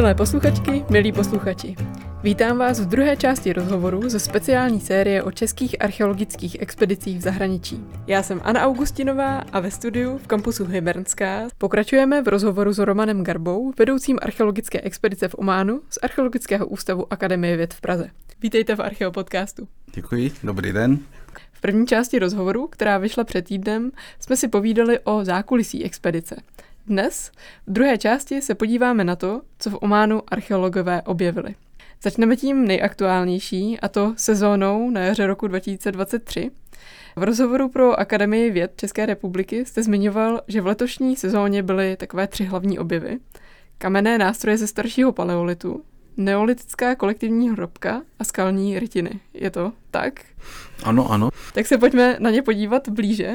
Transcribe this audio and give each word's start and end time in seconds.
Milé 0.00 0.14
posluchačky, 0.14 0.84
milí 0.90 1.12
posluchači, 1.12 1.76
vítám 2.22 2.58
vás 2.58 2.80
v 2.80 2.88
druhé 2.88 3.16
části 3.16 3.52
rozhovoru 3.52 4.08
ze 4.08 4.20
speciální 4.20 4.80
série 4.80 5.22
o 5.22 5.30
českých 5.30 5.82
archeologických 5.82 6.60
expedicích 6.60 7.18
v 7.18 7.20
zahraničí. 7.20 7.84
Já 8.06 8.22
jsem 8.22 8.40
Anna 8.44 8.60
Augustinová 8.60 9.38
a 9.38 9.60
ve 9.60 9.70
studiu 9.70 10.18
v 10.18 10.26
kampusu 10.26 10.64
Hybernská 10.64 11.48
pokračujeme 11.58 12.22
v 12.22 12.28
rozhovoru 12.28 12.72
s 12.72 12.78
Romanem 12.78 13.24
Garbou, 13.24 13.72
vedoucím 13.78 14.18
archeologické 14.22 14.80
expedice 14.80 15.28
v 15.28 15.34
Ománu 15.38 15.80
z 15.90 15.98
Archeologického 16.02 16.66
ústavu 16.66 17.12
Akademie 17.12 17.56
věd 17.56 17.74
v 17.74 17.80
Praze. 17.80 18.10
Vítejte 18.42 18.76
v 18.76 18.80
Archeopodcastu. 18.80 19.68
Děkuji, 19.94 20.32
dobrý 20.42 20.72
den. 20.72 20.98
V 21.52 21.60
první 21.60 21.86
části 21.86 22.18
rozhovoru, 22.18 22.66
která 22.66 22.98
vyšla 22.98 23.24
před 23.24 23.44
týdnem, 23.44 23.90
jsme 24.20 24.36
si 24.36 24.48
povídali 24.48 24.98
o 24.98 25.24
zákulisí 25.24 25.84
expedice. 25.84 26.36
Dnes, 26.86 27.30
v 27.66 27.72
druhé 27.72 27.98
části, 27.98 28.42
se 28.42 28.54
podíváme 28.54 29.04
na 29.04 29.16
to, 29.16 29.42
co 29.58 29.70
v 29.70 29.78
Ománu 29.80 30.22
archeologové 30.28 31.02
objevili. 31.02 31.54
Začneme 32.02 32.36
tím 32.36 32.68
nejaktuálnější, 32.68 33.80
a 33.80 33.88
to 33.88 34.14
sezónou 34.16 34.90
na 34.90 35.00
jaře 35.00 35.26
roku 35.26 35.46
2023. 35.46 36.50
V 37.16 37.22
rozhovoru 37.22 37.68
pro 37.68 38.00
Akademii 38.00 38.50
věd 38.50 38.72
České 38.76 39.06
republiky 39.06 39.64
jste 39.64 39.82
zmiňoval, 39.82 40.40
že 40.48 40.60
v 40.60 40.66
letošní 40.66 41.16
sezóně 41.16 41.62
byly 41.62 41.96
takové 41.96 42.26
tři 42.26 42.44
hlavní 42.44 42.78
objevy. 42.78 43.18
Kamenné 43.78 44.18
nástroje 44.18 44.58
ze 44.58 44.66
staršího 44.66 45.12
paleolitu, 45.12 45.82
neolitická 46.16 46.94
kolektivní 46.94 47.50
hrobka 47.50 48.02
a 48.18 48.24
skalní 48.24 48.78
rytiny. 48.78 49.20
Je 49.34 49.50
to 49.50 49.72
tak? 49.90 50.20
Ano, 50.82 51.12
ano. 51.12 51.30
Tak 51.54 51.66
se 51.66 51.78
pojďme 51.78 52.16
na 52.20 52.30
ně 52.30 52.42
podívat 52.42 52.88
blíže 52.88 53.32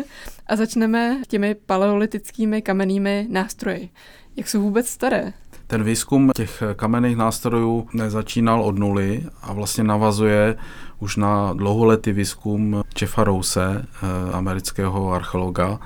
a 0.48 0.56
začneme 0.56 1.22
těmi 1.28 1.56
paleolitickými 1.56 2.62
kamennými 2.62 3.28
nástroji. 3.30 3.90
Jak 4.36 4.48
jsou 4.48 4.62
vůbec 4.62 4.90
staré? 4.90 5.34
Ten 5.68 5.84
výzkum 5.84 6.32
těch 6.36 6.64
kamenných 6.76 7.18
nástrojů 7.18 7.88
nezačínal 7.94 8.62
od 8.62 8.78
nuly 8.80 9.24
a 9.42 9.54
vlastně 9.54 9.84
navazuje 9.84 10.58
už 11.00 11.16
na 11.16 11.54
dlouholetý 11.54 12.12
výzkum 12.12 12.82
Jeffa 13.02 13.24
Rose, 13.24 13.86
eh, 13.86 14.32
amerického 14.34 15.12
archeologa, 15.12 15.80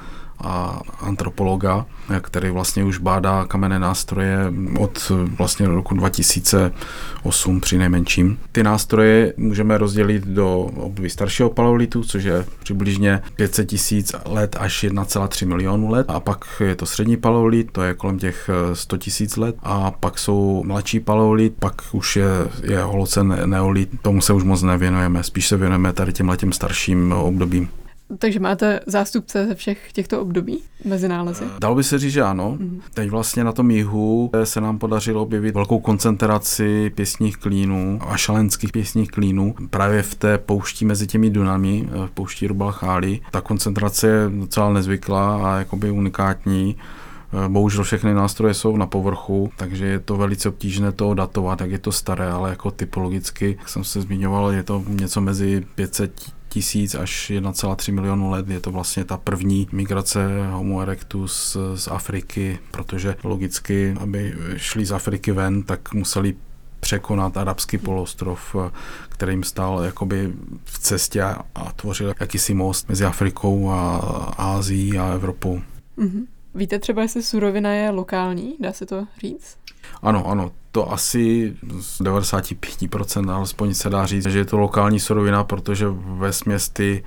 a 0.44 0.82
antropologa, 1.00 1.86
který 2.22 2.50
vlastně 2.50 2.84
už 2.84 2.98
bádá 2.98 3.46
kamenné 3.46 3.80
nástroje 3.80 4.54
od 4.80 5.12
vlastně 5.38 5.68
roku 5.68 5.96
2008 5.96 7.62
při 7.62 7.78
nejmenším. 7.78 8.40
Ty 8.52 8.64
nástroje 8.64 9.34
můžeme 9.38 9.78
rozdělit 9.78 10.28
do 10.28 10.60
období 10.60 11.10
staršího 11.10 11.50
paleolitu, 11.50 12.04
což 12.04 12.24
je 12.24 12.46
přibližně 12.64 13.22
500 13.36 13.68
tisíc 13.68 14.16
let 14.26 14.56
až 14.60 14.84
1,3 14.84 15.48
milionu 15.48 15.90
let. 15.90 16.06
A 16.10 16.20
pak 16.20 16.46
je 16.60 16.76
to 16.76 16.86
střední 16.86 17.18
paleolit, 17.18 17.72
to 17.72 17.82
je 17.82 17.94
kolem 17.94 18.20
těch 18.20 18.50
100 18.74 18.98
tisíc 18.98 19.38
let. 19.38 19.56
A 19.64 19.92
pak 19.92 20.20
jsou 20.20 20.64
mladší 20.66 21.00
paleolit, 21.00 21.54
pak 21.60 21.82
už 21.92 22.16
je, 22.16 22.30
je 22.64 22.84
holocen 22.84 23.42
neolit, 23.46 23.90
tomu 24.02 24.22
se 24.22 24.34
už 24.34 24.44
moc 24.44 24.62
nevěnujeme, 24.62 25.24
spíš 25.24 25.48
se 25.48 25.58
věnujeme 25.58 25.94
tady 25.94 26.14
těm 26.14 26.30
letem 26.30 26.52
starším 26.52 27.12
obdobím. 27.12 27.70
Takže 28.18 28.40
máte 28.40 28.80
zástupce 28.86 29.48
ze 29.48 29.56
všech 29.56 29.92
těchto 29.94 30.22
období 30.22 30.64
mezi 30.86 31.08
nálezy? 31.08 31.44
Dalo 31.60 31.76
by 31.76 31.84
se 31.84 32.00
říct, 32.00 32.14
že 32.14 32.22
ano. 32.22 32.58
Mm-hmm. 32.60 32.82
Teď 32.94 33.10
vlastně 33.10 33.44
na 33.44 33.52
tom 33.52 33.72
jihu 33.72 34.32
se 34.44 34.62
nám 34.62 34.80
podařilo 34.80 35.22
objevit 35.22 35.56
velkou 35.56 35.80
koncentraci 35.80 36.92
pěstních 36.96 37.38
klínů 37.38 38.00
a 38.08 38.18
šalenských 38.18 38.72
pěstních 38.72 39.12
klínů 39.12 39.56
právě 39.70 40.02
v 40.04 40.16
té 40.16 40.38
poušti 40.38 40.86
mezi 40.86 41.08
těmi 41.08 41.30
dunami, 41.30 41.90
v 42.06 42.12
poušti 42.12 42.48
Rubalcháli. 42.48 43.20
Ta 43.32 43.42
koncentrace 43.42 44.08
je 44.08 44.30
docela 44.40 44.74
nezvyklá 44.74 45.52
a 45.52 45.58
jakoby 45.58 45.92
unikátní. 45.92 46.76
Bohužel 47.48 47.84
všechny 47.84 48.14
nástroje 48.14 48.54
jsou 48.54 48.78
na 48.78 48.86
povrchu, 48.88 49.52
takže 49.58 49.86
je 49.86 50.00
to 50.00 50.18
velice 50.18 50.50
obtížné 50.50 50.92
to 50.92 51.14
datovat, 51.14 51.62
jak 51.62 51.72
je 51.72 51.80
to 51.80 51.92
staré, 51.92 52.32
ale 52.32 52.50
jako 52.50 52.72
typologicky, 52.72 53.56
jak 53.60 53.70
jsem 53.70 53.84
se 53.84 54.02
zmiňoval, 54.02 54.52
je 54.52 54.64
to 54.64 54.84
něco 54.88 55.22
mezi 55.22 55.66
500 55.76 56.32
tisíc 56.50 56.96
až 56.96 57.32
1,3 57.36 57.94
milionu 57.94 58.30
let. 58.30 58.50
Je 58.50 58.60
to 58.60 58.72
vlastně 58.72 59.06
ta 59.06 59.18
první 59.18 59.68
migrace 59.72 60.48
Homo 60.52 60.82
erectus 60.82 61.58
z 61.76 61.88
Afriky, 61.88 62.60
protože 62.72 63.16
logicky, 63.24 63.96
aby 64.00 64.34
šli 64.58 64.86
z 64.86 64.92
Afriky 64.92 65.32
ven, 65.32 65.64
tak 65.64 65.94
museli 65.94 66.36
překonat 66.80 67.38
arabský 67.38 67.78
polostrov, 67.78 68.56
který 69.10 69.34
jim 69.34 69.44
stál 69.44 69.84
jakoby 69.84 70.34
v 70.64 70.80
cestě 70.80 71.24
a 71.56 71.72
tvořil 71.76 72.14
jakýsi 72.20 72.54
most 72.54 72.90
mezi 72.90 73.06
Afrikou 73.06 73.70
a 73.70 73.98
Ázií 74.38 74.98
a 74.98 75.14
Evropou. 75.14 75.62
Mm-hmm. 75.98 76.26
Víte 76.60 76.80
třeba, 76.80 77.02
jestli 77.02 77.24
surovina 77.24 77.74
je 77.74 77.90
lokální, 77.90 78.56
dá 78.60 78.74
se 78.74 78.86
to 78.86 79.06
říct? 79.22 79.58
Ano, 80.02 80.28
ano, 80.28 80.52
to 80.72 80.92
asi 80.92 81.56
z 81.80 82.02
95% 82.02 83.32
alespoň 83.32 83.74
se 83.74 83.90
dá 83.90 84.06
říct, 84.06 84.26
že 84.26 84.38
je 84.38 84.46
to 84.46 84.58
lokální 84.58 85.00
surovina, 85.00 85.44
protože 85.44 85.86
ve 85.90 86.34
směs 86.34 86.70
ty, 86.70 87.04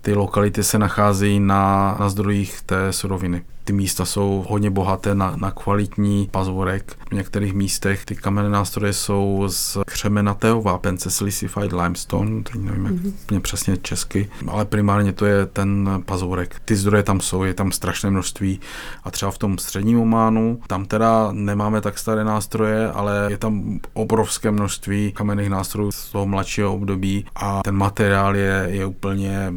ty 0.00 0.14
lokality 0.14 0.64
se 0.64 0.78
nacházejí 0.78 1.40
na, 1.40 1.96
na 2.00 2.08
zdrojích 2.08 2.62
té 2.62 2.92
suroviny 2.92 3.42
ty 3.70 3.76
místa 3.76 4.04
jsou 4.04 4.44
hodně 4.48 4.70
bohaté 4.70 5.14
na, 5.14 5.36
na 5.36 5.50
kvalitní 5.50 6.28
pazvorek. 6.30 6.96
V 7.10 7.14
některých 7.14 7.54
místech 7.54 8.04
ty 8.04 8.14
kamenné 8.14 8.50
nástroje 8.50 8.92
jsou 8.92 9.44
z 9.48 9.78
křemenatého 9.86 10.62
vápence, 10.62 11.10
silicified 11.10 11.72
limestone, 11.72 12.42
teď 12.42 12.54
nevím 12.54 12.84
jak 12.84 12.94
mm-hmm. 12.94 13.40
přesně 13.40 13.76
česky, 13.76 14.28
ale 14.48 14.64
primárně 14.64 15.12
to 15.12 15.26
je 15.26 15.46
ten 15.46 16.02
pazvorek. 16.06 16.60
Ty 16.64 16.76
zdroje 16.76 17.02
tam 17.02 17.20
jsou, 17.20 17.42
je 17.42 17.54
tam 17.54 17.72
strašné 17.72 18.10
množství 18.10 18.60
a 19.04 19.10
třeba 19.10 19.30
v 19.30 19.38
tom 19.38 19.58
středním 19.58 20.00
Ománu, 20.00 20.60
tam 20.66 20.84
teda 20.84 21.28
nemáme 21.32 21.80
tak 21.80 21.98
staré 21.98 22.24
nástroje, 22.24 22.90
ale 22.90 23.26
je 23.30 23.38
tam 23.38 23.80
obrovské 23.92 24.50
množství 24.50 25.12
kamenných 25.12 25.50
nástrojů 25.50 25.92
z 25.92 26.10
toho 26.10 26.26
mladšího 26.26 26.74
období 26.74 27.26
a 27.36 27.60
ten 27.64 27.74
materiál 27.74 28.36
je, 28.36 28.66
je 28.70 28.86
úplně 28.86 29.52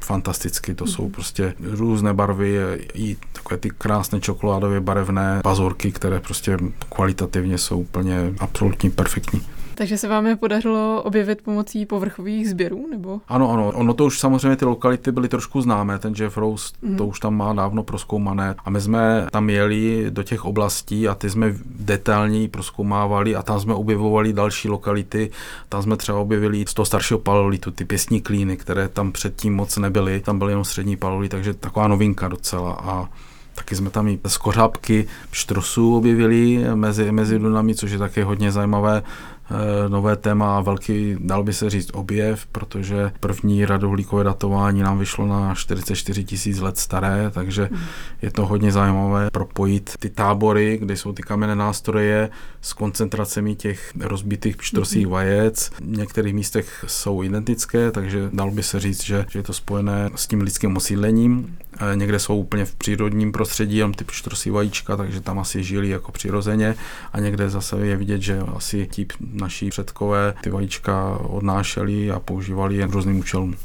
fantasticky, 0.00 0.74
to 0.74 0.86
jsou 0.86 1.02
mhm. 1.02 1.12
prostě 1.12 1.54
různé 1.60 2.14
barvy, 2.14 2.58
i 2.94 3.16
takové 3.32 3.56
ty 3.56 3.70
krásné 3.70 4.20
čokoládově 4.20 4.80
barevné 4.80 5.40
pazorky, 5.42 5.92
které 5.92 6.20
prostě 6.20 6.58
kvalitativně 6.88 7.58
jsou 7.58 7.80
úplně 7.80 8.34
absolutně 8.38 8.90
perfektní. 8.90 9.42
Takže 9.76 9.98
se 9.98 10.08
vám 10.08 10.26
je 10.26 10.36
podařilo 10.36 11.02
objevit 11.02 11.42
pomocí 11.42 11.86
povrchových 11.86 12.50
sběrů, 12.50 12.86
nebo? 12.90 13.20
Ano, 13.28 13.52
ano. 13.52 13.72
Ono 13.74 13.94
to 13.94 14.04
už 14.04 14.18
samozřejmě 14.18 14.56
ty 14.56 14.64
lokality 14.64 15.12
byly 15.12 15.28
trošku 15.28 15.60
známé. 15.60 15.98
Ten 15.98 16.14
Jeff 16.18 16.36
Rose 16.36 16.72
mm. 16.82 16.96
to 16.96 17.06
už 17.06 17.20
tam 17.20 17.36
má 17.36 17.52
dávno 17.52 17.82
proskoumané. 17.82 18.54
A 18.64 18.70
my 18.70 18.80
jsme 18.80 19.26
tam 19.30 19.50
jeli 19.50 20.06
do 20.10 20.22
těch 20.22 20.44
oblastí 20.44 21.08
a 21.08 21.14
ty 21.14 21.30
jsme 21.30 21.54
detailněji 21.64 22.48
proskoumávali 22.48 23.36
a 23.36 23.42
tam 23.42 23.60
jsme 23.60 23.74
objevovali 23.74 24.32
další 24.32 24.68
lokality. 24.68 25.30
Tam 25.68 25.82
jsme 25.82 25.96
třeba 25.96 26.18
objevili 26.18 26.64
z 26.68 26.74
toho 26.74 26.86
staršího 26.86 27.18
paleolitu 27.20 27.70
ty 27.70 27.84
pěstní 27.84 28.20
klíny, 28.20 28.56
které 28.56 28.88
tam 28.88 29.12
předtím 29.12 29.54
moc 29.54 29.76
nebyly. 29.76 30.20
Tam 30.20 30.38
byly 30.38 30.52
jenom 30.52 30.64
střední 30.64 30.96
paleolit, 30.96 31.30
takže 31.30 31.54
taková 31.54 31.88
novinka 31.88 32.28
docela. 32.28 32.72
A 32.72 33.08
Taky 33.56 33.76
jsme 33.76 33.90
tam 33.90 34.08
i 34.08 34.18
skořápky 34.26 35.06
štrosů 35.32 35.96
objevili 35.96 36.64
mezi, 36.74 37.12
mezi 37.12 37.38
dunami, 37.38 37.74
což 37.74 37.90
je 37.90 37.98
také 37.98 38.24
hodně 38.24 38.52
zajímavé. 38.52 39.02
Eh, 39.50 39.88
nové 39.88 40.16
téma 40.16 40.58
a 40.58 40.60
velký, 40.60 41.16
dal 41.18 41.42
by 41.42 41.52
se 41.52 41.70
říct, 41.70 41.90
objev, 41.92 42.46
protože 42.46 43.12
první 43.20 43.64
radohlíkové 43.66 44.24
datování 44.24 44.82
nám 44.82 44.98
vyšlo 44.98 45.26
na 45.26 45.54
44 45.54 46.24
tisíc 46.24 46.58
let 46.58 46.78
staré, 46.78 47.30
takže 47.30 47.68
mm. 47.70 47.78
je 48.22 48.30
to 48.30 48.46
hodně 48.46 48.72
zajímavé 48.72 49.30
propojit 49.30 49.92
ty 49.98 50.10
tábory, 50.10 50.78
kde 50.78 50.96
jsou 50.96 51.12
ty 51.12 51.22
kamenné 51.22 51.56
nástroje 51.56 52.30
s 52.60 52.72
koncentracemi 52.72 53.54
těch 53.54 53.92
rozbitých 54.00 54.56
pštrosích 54.56 55.06
mm. 55.06 55.12
vajec. 55.12 55.70
V 55.80 55.96
některých 55.96 56.34
místech 56.34 56.84
jsou 56.86 57.22
identické, 57.22 57.90
takže 57.90 58.30
dal 58.32 58.50
by 58.50 58.62
se 58.62 58.80
říct, 58.80 59.04
že, 59.04 59.26
že 59.30 59.38
je 59.38 59.42
to 59.42 59.52
spojené 59.52 60.10
s 60.14 60.26
tím 60.26 60.40
lidským 60.40 60.76
osídlením. 60.76 61.56
Eh, 61.80 61.96
někde 61.96 62.18
jsou 62.18 62.36
úplně 62.36 62.64
v 62.64 62.74
přírodním 62.74 63.32
prostředí, 63.32 63.76
jenom 63.76 63.94
ty 63.94 64.04
pštrosí 64.04 64.50
vajíčka, 64.50 64.96
takže 64.96 65.20
tam 65.20 65.38
asi 65.38 65.62
žili 65.62 65.88
jako 65.88 66.12
přirozeně 66.12 66.74
a 67.12 67.20
někde 67.20 67.50
zase 67.50 67.86
je 67.86 67.96
vidět, 67.96 68.22
že 68.22 68.38
asi 68.38 68.88
ti 68.90 69.06
naši 69.36 69.70
předkové 69.70 70.34
ty 70.40 70.50
vajíčka 70.50 71.18
odnášeli 71.22 72.10
a 72.10 72.20
používali 72.20 72.76
jen 72.76 72.90
různým 72.90 73.18
účelům. 73.18 73.56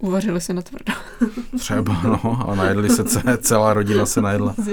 Uvařili 0.00 0.40
se 0.40 0.54
na 0.54 0.62
tvrdo. 0.62 0.92
Třeba, 1.58 2.02
no, 2.02 2.48
a 2.48 2.54
najedli 2.54 2.90
se, 2.90 3.04
celá 3.38 3.74
rodina 3.74 4.06
se 4.06 4.20
najedla. 4.20 4.54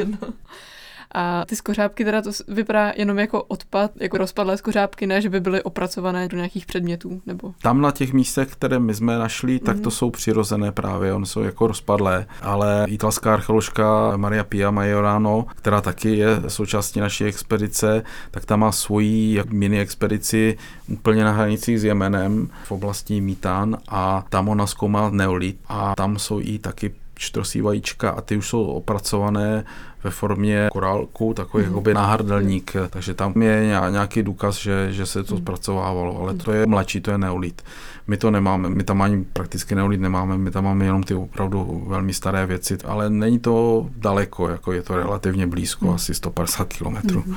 A 1.11 1.45
ty 1.45 1.55
skořápky 1.55 2.05
teda 2.05 2.21
to 2.21 2.31
vypadá 2.47 2.93
jenom 2.95 3.19
jako 3.19 3.43
odpad, 3.43 3.91
jako 3.99 4.17
rozpadlé 4.17 4.57
skořápky, 4.57 5.07
ne, 5.07 5.21
že 5.21 5.29
by 5.29 5.39
byly 5.39 5.63
opracované 5.63 6.27
do 6.27 6.37
nějakých 6.37 6.65
předmětů, 6.65 7.21
nebo? 7.25 7.53
Tam 7.61 7.81
na 7.81 7.91
těch 7.91 8.13
místech, 8.13 8.47
které 8.47 8.79
my 8.79 8.93
jsme 8.93 9.17
našli, 9.17 9.59
tak 9.59 9.77
mm-hmm. 9.77 9.81
to 9.81 9.91
jsou 9.91 10.09
přirozené 10.09 10.71
právě, 10.71 11.13
oni 11.13 11.25
jsou 11.25 11.41
jako 11.41 11.67
rozpadlé, 11.67 12.25
ale 12.41 12.85
italská 12.87 13.33
archeoložka 13.33 14.17
Maria 14.17 14.43
Pia 14.43 14.71
Majorano, 14.71 15.45
která 15.55 15.81
taky 15.81 16.17
je 16.17 16.41
součástí 16.47 16.99
naší 16.99 17.23
expedice, 17.25 18.03
tak 18.31 18.45
tam 18.45 18.59
má 18.59 18.71
svoji 18.71 19.43
mini 19.49 19.79
expedici 19.79 20.57
úplně 20.87 21.23
na 21.23 21.31
hranicích 21.31 21.79
s 21.79 21.83
Jemenem 21.83 22.49
v 22.63 22.71
oblasti 22.71 23.21
Mítán 23.21 23.77
a 23.87 24.25
tam 24.29 24.49
ona 24.49 24.67
zkoumá 24.67 25.09
neolit 25.09 25.59
a 25.67 25.95
tam 25.95 26.19
jsou 26.19 26.39
i 26.43 26.59
taky 26.59 26.91
čtrosí 27.17 27.61
vajíčka 27.61 28.09
a 28.09 28.21
ty 28.21 28.37
už 28.37 28.47
jsou 28.47 28.63
opracované 28.65 29.63
ve 30.03 30.11
formě 30.11 30.69
korálku, 30.71 31.33
takový 31.33 31.63
mm. 31.63 31.69
jakoby 31.69 31.93
náhrdelník, 31.93 32.73
takže 32.89 33.13
tam 33.13 33.41
je 33.41 33.77
nějaký 33.89 34.23
důkaz, 34.23 34.57
že, 34.57 34.87
že 34.91 35.05
se 35.05 35.23
to 35.23 35.35
mhm. 35.35 35.43
zpracovávalo, 35.43 36.21
ale 36.21 36.33
to 36.33 36.51
je 36.51 36.65
mladší, 36.65 37.01
to 37.01 37.11
je 37.11 37.17
neolit. 37.17 37.61
My 38.07 38.17
to 38.17 38.31
nemáme, 38.31 38.69
my 38.69 38.83
tam 38.83 39.01
ani 39.01 39.23
prakticky 39.23 39.75
neolit 39.75 40.01
nemáme, 40.01 40.37
my 40.37 40.51
tam 40.51 40.63
máme 40.63 40.85
jenom 40.85 41.03
ty 41.03 41.13
opravdu 41.13 41.83
velmi 41.87 42.13
staré 42.13 42.45
věci, 42.45 42.77
ale 42.85 43.09
není 43.09 43.39
to 43.39 43.87
daleko, 43.95 44.49
jako 44.49 44.71
je 44.71 44.81
to 44.81 44.95
relativně 44.95 45.47
blízko, 45.47 45.85
mm. 45.85 45.93
asi 45.93 46.13
150 46.13 46.73
kilometrů. 46.73 47.23
Mm. 47.25 47.35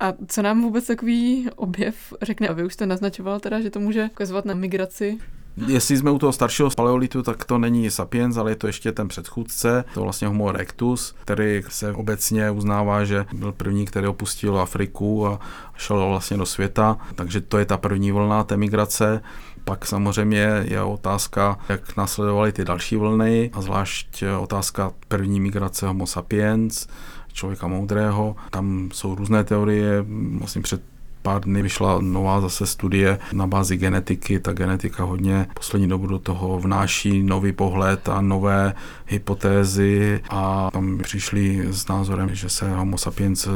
A 0.00 0.12
co 0.26 0.42
nám 0.42 0.62
vůbec 0.62 0.86
takový 0.86 1.48
objev 1.56 1.94
řekne? 2.22 2.48
A 2.48 2.52
vy 2.52 2.64
už 2.64 2.74
jste 2.74 2.86
naznačoval 2.86 3.40
teda, 3.40 3.60
že 3.60 3.70
to 3.70 3.80
může 3.80 4.08
ukazovat 4.12 4.44
na 4.44 4.54
migraci 4.54 5.18
Jestli 5.66 5.96
jsme 5.96 6.10
u 6.10 6.18
toho 6.18 6.32
staršího 6.32 6.70
paleolitu, 6.70 7.22
tak 7.22 7.44
to 7.44 7.58
není 7.58 7.90
sapiens, 7.90 8.36
ale 8.36 8.50
je 8.50 8.56
to 8.56 8.66
ještě 8.66 8.92
ten 8.92 9.08
předchůdce, 9.08 9.84
to 9.94 10.02
vlastně 10.02 10.28
Homo 10.28 10.48
erectus, 10.48 11.14
který 11.20 11.62
se 11.68 11.92
obecně 11.92 12.50
uznává, 12.50 13.04
že 13.04 13.26
byl 13.32 13.52
první, 13.52 13.86
který 13.86 14.06
opustil 14.06 14.60
Afriku 14.60 15.26
a 15.26 15.40
šel 15.76 16.08
vlastně 16.08 16.36
do 16.36 16.46
světa, 16.46 16.98
takže 17.14 17.40
to 17.40 17.58
je 17.58 17.64
ta 17.64 17.76
první 17.76 18.12
vlna 18.12 18.44
té 18.44 18.56
migrace. 18.56 19.22
Pak 19.64 19.86
samozřejmě 19.86 20.64
je 20.64 20.82
otázka, 20.82 21.58
jak 21.68 21.96
následovaly 21.96 22.52
ty 22.52 22.64
další 22.64 22.96
vlny 22.96 23.50
a 23.52 23.62
zvlášť 23.62 24.24
otázka 24.40 24.92
první 25.08 25.40
migrace 25.40 25.86
Homo 25.86 26.06
sapiens, 26.06 26.86
člověka 27.32 27.66
moudrého. 27.66 28.36
Tam 28.50 28.88
jsou 28.92 29.14
různé 29.14 29.44
teorie, 29.44 30.04
vlastně 30.38 30.62
před 30.62 30.82
pár 31.22 31.44
dny 31.44 31.62
vyšla 31.62 31.98
nová 32.00 32.40
zase 32.40 32.66
studie 32.66 33.18
na 33.32 33.46
bázi 33.46 33.76
genetiky. 33.76 34.40
Ta 34.40 34.52
genetika 34.52 35.04
hodně 35.04 35.46
poslední 35.54 35.88
dobu 35.88 36.06
do 36.06 36.18
toho 36.18 36.58
vnáší 36.58 37.22
nový 37.22 37.52
pohled 37.52 38.08
a 38.08 38.20
nové 38.20 38.74
hypotézy 39.06 40.20
a 40.30 40.70
tam 40.72 40.98
přišli 40.98 41.66
s 41.70 41.88
názorem, 41.88 42.34
že 42.34 42.48
se 42.48 42.74
homo 42.74 42.98
sapiens 42.98 43.48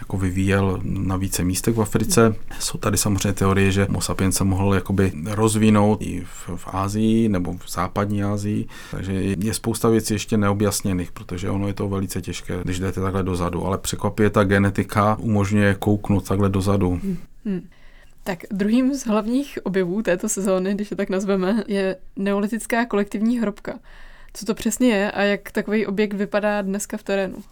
jako 0.00 0.16
vyvíjel 0.16 0.80
na 0.82 1.16
více 1.16 1.44
místech 1.44 1.74
v 1.74 1.82
Africe. 1.82 2.34
Jsou 2.58 2.78
tady 2.78 2.96
samozřejmě 2.96 3.32
teorie, 3.32 3.72
že 3.72 3.84
homo 3.84 4.00
sapiens 4.00 4.36
se 4.36 4.44
mohl 4.44 4.74
jakoby 4.74 5.12
rozvinout 5.30 6.02
i 6.02 6.20
v, 6.20 6.50
v 6.56 6.66
Ázii 6.66 7.28
nebo 7.28 7.52
v 7.52 7.70
západní 7.70 8.22
Ázii, 8.22 8.66
takže 8.90 9.12
je 9.12 9.54
spousta 9.54 9.88
věcí 9.88 10.14
ještě 10.14 10.36
neobjasněných, 10.36 11.12
protože 11.12 11.50
ono 11.50 11.66
je 11.66 11.74
to 11.74 11.88
velice 11.88 12.22
těžké, 12.22 12.60
když 12.64 12.78
jdete 12.78 13.00
takhle 13.00 13.22
dozadu, 13.22 13.66
ale 13.66 13.78
překvapuje 13.78 14.30
ta 14.30 14.44
genetika 14.44 15.16
umožňuje 15.20 15.76
kouknout 15.78 16.28
takhle 16.28 16.48
dozadu. 16.48 16.90
Hmm. 16.90 17.17
Tak 18.24 18.38
druhým 18.50 18.94
z 18.94 19.06
hlavních 19.06 19.58
objevů 19.62 20.02
této 20.02 20.28
sezóny, 20.28 20.74
když 20.74 20.90
je 20.90 20.96
tak 20.96 21.10
nazveme, 21.10 21.64
je 21.66 21.96
neolitická 22.16 22.86
kolektivní 22.86 23.38
hrobka. 23.38 23.78
Co 24.32 24.46
to 24.46 24.54
přesně 24.54 24.88
je 24.88 25.10
a 25.10 25.22
jak 25.22 25.50
takový 25.52 25.86
objekt 25.86 26.14
vypadá 26.14 26.62
dneska 26.62 26.96
v 26.96 27.02
terénu? 27.02 27.42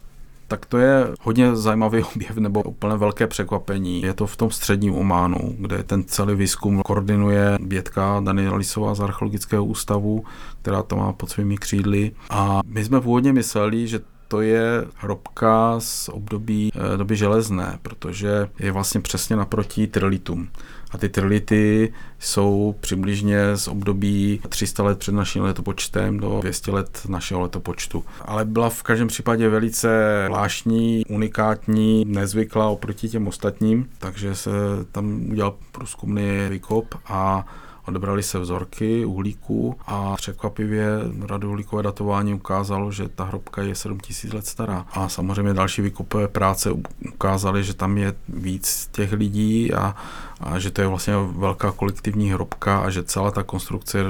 tak 0.48 0.66
to 0.66 0.78
je 0.78 1.06
hodně 1.22 1.56
zajímavý 1.56 2.02
objev 2.02 2.36
nebo 2.36 2.62
úplně 2.62 2.96
velké 2.96 3.26
překvapení. 3.26 4.02
Je 4.02 4.14
to 4.14 4.26
v 4.26 4.36
tom 4.36 4.50
středním 4.50 4.94
Ománu, 4.94 5.56
kde 5.58 5.82
ten 5.82 6.04
celý 6.04 6.34
výzkum 6.34 6.82
koordinuje 6.82 7.58
vědka 7.60 8.20
Daniela 8.24 8.56
Lisová 8.56 8.94
z 8.94 9.00
Archeologického 9.00 9.64
ústavu, 9.64 10.24
která 10.62 10.82
to 10.82 10.96
má 10.96 11.12
pod 11.12 11.30
svými 11.30 11.56
křídly. 11.56 12.12
A 12.30 12.60
my 12.66 12.84
jsme 12.84 13.00
původně 13.00 13.32
mysleli, 13.32 13.88
že 13.88 14.00
to 14.28 14.40
je 14.40 14.84
hrobka 14.96 15.80
z 15.80 16.08
období 16.08 16.70
e, 16.74 16.96
doby 16.96 17.16
železné, 17.16 17.78
protože 17.82 18.48
je 18.58 18.72
vlastně 18.72 19.00
přesně 19.00 19.36
naproti 19.36 19.86
trilitům. 19.86 20.48
A 20.90 20.98
ty 20.98 21.08
trility 21.08 21.92
jsou 22.18 22.74
přibližně 22.80 23.56
z 23.56 23.68
období 23.68 24.40
300 24.48 24.82
let 24.82 24.98
před 24.98 25.14
naším 25.14 25.42
letopočtem 25.42 26.18
do 26.18 26.40
200 26.40 26.70
let 26.70 27.00
našeho 27.08 27.40
letopočtu. 27.40 28.04
Ale 28.20 28.44
byla 28.44 28.70
v 28.70 28.82
každém 28.82 29.08
případě 29.08 29.48
velice 29.48 30.22
zvláštní, 30.26 31.02
unikátní, 31.08 32.04
nezvyklá 32.04 32.68
oproti 32.68 33.08
těm 33.08 33.28
ostatním, 33.28 33.88
takže 33.98 34.34
se 34.34 34.50
tam 34.92 35.30
udělal 35.30 35.54
průzkumný 35.72 36.46
vykop 36.48 36.94
a 37.06 37.46
Odebrali 37.88 38.22
se 38.22 38.38
vzorky 38.38 39.04
uhlíku 39.04 39.76
a 39.86 40.16
překvapivě 40.16 40.86
radiouhlíkové 41.26 41.82
datování 41.82 42.34
ukázalo, 42.34 42.92
že 42.92 43.08
ta 43.08 43.24
hrobka 43.24 43.62
je 43.62 43.74
7000 43.74 44.32
let 44.32 44.46
stará. 44.46 44.86
A 44.92 45.08
samozřejmě 45.08 45.54
další 45.54 45.82
vykopové 45.82 46.28
práce 46.28 46.70
ukázaly, 47.14 47.64
že 47.64 47.74
tam 47.74 47.98
je 47.98 48.14
víc 48.28 48.88
těch 48.92 49.12
lidí 49.12 49.74
a, 49.74 49.94
a 50.40 50.58
že 50.58 50.70
to 50.70 50.80
je 50.80 50.86
vlastně 50.88 51.14
velká 51.16 51.72
kolektivní 51.72 52.32
hrobka 52.32 52.78
a 52.78 52.90
že 52.90 53.02
celá 53.02 53.30
ta 53.30 53.42
konstrukce 53.42 53.98
je 53.98 54.04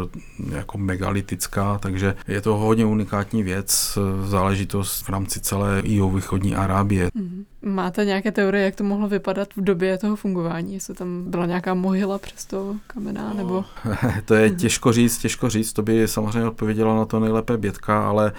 jako 0.51 0.79
megalitická, 0.79 1.79
takže 1.79 2.15
je 2.29 2.41
to 2.41 2.57
hodně 2.57 2.87
unikátní 2.87 3.43
věc, 3.43 3.99
záležitost 4.25 5.03
v 5.03 5.09
rámci 5.09 5.41
celé 5.41 5.83
východní 5.83 6.57
Arábie. 6.57 7.09
Mm-hmm. 7.09 7.45
Máte 7.63 8.05
nějaké 8.05 8.33
teorie, 8.33 8.65
jak 8.65 8.75
to 8.75 8.85
mohlo 8.85 9.09
vypadat 9.09 9.49
v 9.57 9.61
době 9.61 9.99
toho 9.99 10.17
fungování? 10.17 10.75
Jestli 10.75 10.95
tam 10.95 11.31
byla 11.31 11.47
nějaká 11.47 11.75
mohyla 11.75 12.19
přes 12.19 12.45
to 12.45 12.77
kamená, 12.87 13.35
nebo... 13.35 13.65
to 14.25 14.35
je 14.35 14.51
těžko 14.51 14.93
říct, 14.93 15.19
těžko 15.19 15.51
říct, 15.51 15.73
to 15.73 15.83
by 15.83 16.09
samozřejmě 16.09 16.49
odpověděla 16.49 16.97
na 16.97 17.05
to 17.05 17.21
nejlépe 17.21 17.57
Bětka, 17.57 18.09
ale 18.09 18.33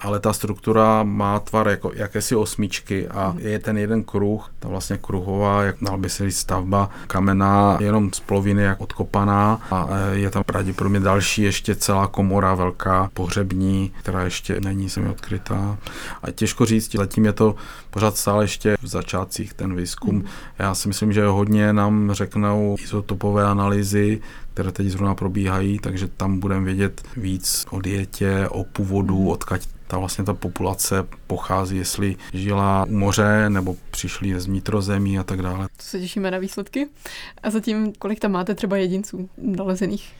ale 0.00 0.20
ta 0.20 0.32
struktura 0.32 1.02
má 1.02 1.38
tvar 1.40 1.68
jako 1.68 1.92
jakési 1.94 2.36
osmičky 2.36 3.08
a 3.08 3.30
mhm. 3.30 3.38
je 3.38 3.58
ten 3.58 3.78
jeden 3.78 4.02
kruh, 4.04 4.50
ta 4.58 4.68
vlastně 4.68 4.98
kruhová, 4.98 5.62
jak 5.62 5.76
dal 5.82 5.98
by 5.98 6.10
se 6.10 6.24
říct 6.24 6.38
stavba, 6.38 6.90
kamená, 7.06 7.78
jenom 7.80 8.12
z 8.12 8.20
ploviny 8.20 8.62
jak 8.62 8.80
odkopaná 8.80 9.60
a 9.70 9.88
e, 9.90 10.18
je 10.18 10.30
tam 10.30 10.44
pravděpodobně 10.44 11.00
další 11.00 11.42
ještě 11.42 11.74
celá 11.74 12.06
komora 12.06 12.54
velká, 12.54 13.10
pohřební, 13.14 13.92
která 14.00 14.22
ještě 14.22 14.60
není 14.60 14.88
semi 14.88 15.08
odkrytá. 15.08 15.78
A 16.22 16.30
těžko 16.30 16.66
říct, 16.66 16.92
zatím 16.96 17.24
je 17.24 17.32
to 17.32 17.54
pořád 17.90 18.16
stále 18.16 18.44
ještě 18.44 18.76
v 18.82 18.86
začátcích 18.86 19.54
ten 19.54 19.76
výzkum. 19.76 20.14
Mm. 20.14 20.24
Já 20.58 20.74
si 20.74 20.88
myslím, 20.88 21.12
že 21.12 21.26
hodně 21.26 21.72
nám 21.72 22.12
řeknou 22.12 22.76
izotopové 22.82 23.44
analýzy, 23.44 24.20
které 24.54 24.72
teď 24.72 24.86
zrovna 24.86 25.14
probíhají, 25.14 25.78
takže 25.78 26.08
tam 26.08 26.40
budeme 26.40 26.64
vědět 26.64 27.02
víc 27.16 27.66
o 27.70 27.80
dietě, 27.80 28.48
o 28.48 28.64
původu, 28.64 29.20
mm. 29.20 29.28
odkaď 29.28 29.66
ta 29.86 29.98
vlastně 29.98 30.24
ta 30.24 30.34
populace 30.34 31.06
pochází, 31.26 31.76
jestli 31.76 32.16
žila 32.32 32.84
u 32.88 32.96
moře 32.96 33.50
nebo 33.50 33.76
přišli 33.90 34.40
z 34.40 34.46
vnitrozemí 34.46 35.18
a 35.18 35.22
tak 35.22 35.42
dále. 35.42 35.68
To 35.76 35.82
se 35.82 36.00
těšíme 36.00 36.30
na 36.30 36.38
výsledky. 36.38 36.88
A 37.42 37.50
zatím, 37.50 37.92
kolik 37.98 38.20
tam 38.20 38.32
máte 38.32 38.54
třeba 38.54 38.76
jedinců 38.76 39.28
nalezených? 39.38 40.12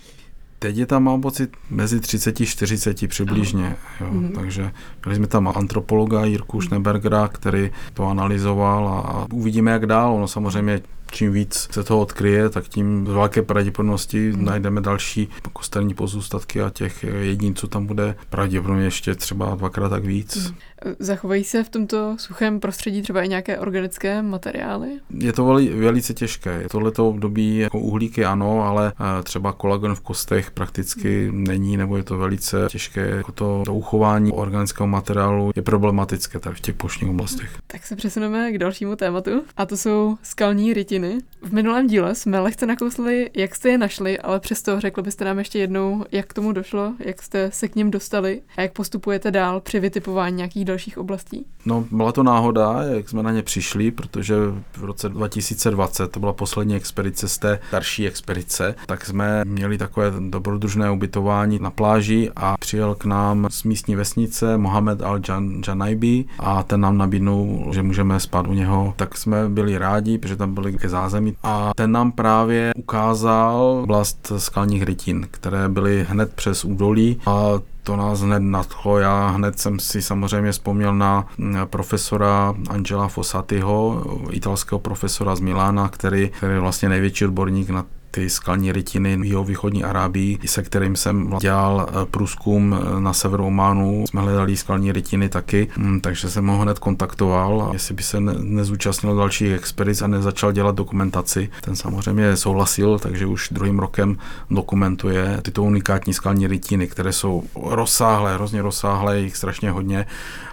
Teď 0.59 0.77
je 0.77 0.87
tam, 0.87 1.05
mám 1.05 1.21
pocit, 1.21 1.51
mezi 1.71 2.01
30 2.01 2.41
a 2.41 2.45
40 2.45 3.09
přibližně. 3.09 3.77
Jo. 4.01 4.07
Mm-hmm. 4.07 4.33
Takže 4.33 4.73
měli 5.05 5.17
jsme 5.17 5.27
tam 5.27 5.53
antropologa 5.57 6.25
Jirku 6.25 6.61
Schnebergera, 6.61 7.29
který 7.29 7.71
to 7.95 8.07
analyzoval 8.07 8.89
a 8.89 9.27
uvidíme, 9.33 9.71
jak 9.71 9.87
dál. 9.87 10.15
Ono 10.15 10.29
samozřejmě 10.29 10.81
čím 11.13 11.33
víc 11.33 11.69
se 11.71 11.85
toho 11.85 12.01
odkryje, 12.01 12.49
tak 12.49 12.69
tím 12.69 13.07
z 13.07 13.11
velké 13.11 13.43
pravděpodobnosti 13.43 14.33
hmm. 14.33 14.45
najdeme 14.45 14.81
další 14.81 15.29
kosterní 15.53 15.95
pozůstatky 15.95 16.63
a 16.63 16.71
těch 16.71 17.05
jedinců 17.05 17.67
tam 17.67 17.87
bude 17.87 18.17
pravděpodobně 18.31 18.85
ještě 18.85 19.15
třeba 19.15 19.55
dvakrát 19.55 19.89
tak 19.89 20.05
víc. 20.05 20.37
Hmm. 20.37 20.57
Zachovají 20.99 21.45
se 21.45 21.65
v 21.65 21.69
tomto 21.69 22.17
suchém 22.19 22.61
prostředí 22.61 23.03
třeba 23.03 23.23
i 23.23 23.29
nějaké 23.29 23.59
organické 23.59 24.23
materiály? 24.23 24.89
Je 25.19 25.33
to 25.33 25.45
veli, 25.45 25.69
velice 25.69 26.15
těžké. 26.15 26.65
Tohleto 26.71 27.09
období 27.09 27.59
jako 27.59 27.79
uhlíky 27.79 28.25
ano, 28.25 28.65
ale 28.65 28.93
eh, 29.01 29.23
třeba 29.23 29.53
kolagen 29.53 29.95
v 29.95 30.01
kostech 30.01 30.51
prakticky 30.51 31.29
hmm. 31.29 31.45
není, 31.45 31.77
nebo 31.77 31.97
je 31.97 32.03
to 32.03 32.19
velice 32.19 32.67
těžké. 32.71 33.01
Jako 33.01 33.33
to, 33.33 33.63
to 33.65 33.75
uchování 33.75 34.33
organického 34.33 34.87
materiálu 34.87 35.53
je 35.57 35.63
problematické 35.63 36.39
tady 36.39 36.57
v 36.57 36.61
těch 36.61 36.75
poštních 36.75 37.11
oblastech. 37.11 37.59
Tak 37.67 37.87
se 37.87 37.97
přesuneme 37.97 38.53
k 38.53 38.59
dalšímu 38.59 38.97
tématu 38.97 39.31
a 39.57 39.67
to 39.67 39.77
jsou 39.77 40.17
skalní 40.23 40.75
rytiny. 40.75 41.19
V 41.45 41.53
minulém 41.53 41.87
díle 41.87 42.15
jsme 42.15 42.41
lehce 42.41 42.67
nakousli, 42.67 43.31
jak 43.35 43.55
jste 43.55 43.69
je 43.69 43.79
našli, 43.79 44.19
ale 44.19 44.41
přesto 44.41 44.81
řekl 44.81 45.03
byste 45.03 45.25
nám 45.25 45.39
ještě 45.39 45.59
jednou, 45.59 46.05
jak 46.13 46.27
k 46.27 46.35
tomu 46.35 46.53
došlo, 46.53 46.93
jak 46.99 47.23
jste 47.23 47.51
se 47.53 47.69
k 47.69 47.77
ním 47.77 47.91
dostali 47.91 48.43
a 48.57 48.63
jak 48.63 48.73
postupujete 48.73 49.31
dál 49.31 49.61
při 49.61 49.81
vytipování 49.81 50.37
nějakých 50.37 50.65
dalších 50.65 50.99
oblastí? 50.99 51.47
No, 51.67 51.85
byla 51.91 52.13
to 52.13 52.23
náhoda, 52.23 52.83
jak 52.83 53.09
jsme 53.09 53.23
na 53.23 53.33
ně 53.33 53.43
přišli, 53.43 53.91
protože 53.91 54.35
v 54.73 54.85
roce 54.85 55.09
2020 55.09 56.13
to 56.13 56.21
byla 56.21 56.33
poslední 56.33 56.77
expedice 56.77 57.29
z 57.29 57.39
té 57.39 57.59
starší 57.69 58.07
expedice, 58.07 58.75
tak 58.87 59.07
jsme 59.07 59.45
měli 59.45 59.79
takové 59.79 60.13
dobrodružné 60.29 60.91
ubytování 60.91 61.59
na 61.59 61.71
pláži 61.71 62.31
a 62.37 62.57
přijel 62.57 62.95
k 62.95 63.05
nám 63.05 63.47
z 63.51 63.65
místní 63.65 63.97
vesnice 63.97 64.59
Mohamed 64.59 65.01
Al-Janaibi 65.01 66.25
a 66.39 66.63
ten 66.63 66.81
nám 66.81 66.99
nabídnul, 66.99 67.71
že 67.75 67.83
můžeme 67.83 68.21
spát 68.21 68.47
u 68.47 68.53
něho, 68.53 68.95
tak 68.97 69.17
jsme 69.17 69.49
byli 69.49 69.79
rádi, 69.79 70.19
protože 70.19 70.37
tam 70.37 70.55
byly 70.55 70.73
ke 70.73 70.89
zázemí 70.89 71.32
a 71.43 71.71
ten 71.77 71.93
nám 71.93 72.13
právě 72.13 72.73
ukázal 72.77 73.81
oblast 73.83 74.33
skalních 74.39 74.83
rytin, 74.83 75.29
které 75.31 75.69
byly 75.69 76.07
hned 76.09 76.33
přes 76.35 76.65
údolí 76.65 77.21
a 77.27 77.49
to 77.83 77.97
nás 77.97 78.21
hned 78.21 78.41
nadchlo. 78.41 78.99
Já 78.99 79.29
hned 79.29 79.59
jsem 79.59 79.79
si 79.79 80.03
samozřejmě 80.03 80.53
vzpomněl 80.53 80.95
na 80.95 81.27
profesora 81.65 82.55
Angela 82.71 83.09
Fossatiho, 83.09 84.05
italského 84.31 84.79
profesora 84.79 85.37
z 85.37 85.41
Milána, 85.41 85.89
který, 85.89 86.29
který 86.37 86.53
je 86.53 86.61
vlastně 86.61 86.89
největší 86.89 87.25
odborník 87.25 87.71
na 87.71 87.85
ty 88.15 88.31
skalní 88.31 88.73
rytiny 88.73 89.17
v 89.17 89.25
jeho 89.25 89.45
východní 89.45 89.85
Arábii, 89.85 90.39
se 90.47 90.63
kterým 90.63 90.97
jsem 90.97 91.37
dělal 91.41 91.89
eh, 91.89 92.07
průzkum 92.11 92.77
eh, 92.77 93.01
na 93.01 93.13
severu 93.13 93.47
Ománu. 93.47 94.05
Jsme 94.09 94.21
hledali 94.21 94.57
skalní 94.57 94.93
rytiny 94.93 95.29
taky, 95.29 95.69
mm, 95.77 96.01
takže 96.01 96.31
jsem 96.31 96.47
ho 96.47 96.59
hned 96.59 96.79
kontaktoval, 96.79 97.71
jestli 97.73 97.95
by 97.95 98.03
se 98.03 98.21
nezúčastnil 98.21 99.17
dalších 99.17 99.53
expedic 99.53 100.03
a 100.03 100.07
nezačal 100.07 100.53
dělat 100.53 100.75
dokumentaci. 100.75 101.51
Ten 101.61 101.77
samozřejmě 101.77 102.37
souhlasil, 102.37 102.99
takže 102.99 103.27
už 103.27 103.49
druhým 103.51 103.79
rokem 103.79 104.19
dokumentuje 104.51 105.39
tyto 105.43 105.63
unikátní 105.63 106.15
skalní 106.15 106.47
rytiny, 106.47 106.87
které 106.87 107.13
jsou 107.13 107.43
rozsáhlé, 107.65 108.35
hrozně 108.35 108.63
rozsáhlé, 108.63 109.21
jich 109.21 109.37
strašně 109.37 109.71
hodně 109.71 110.07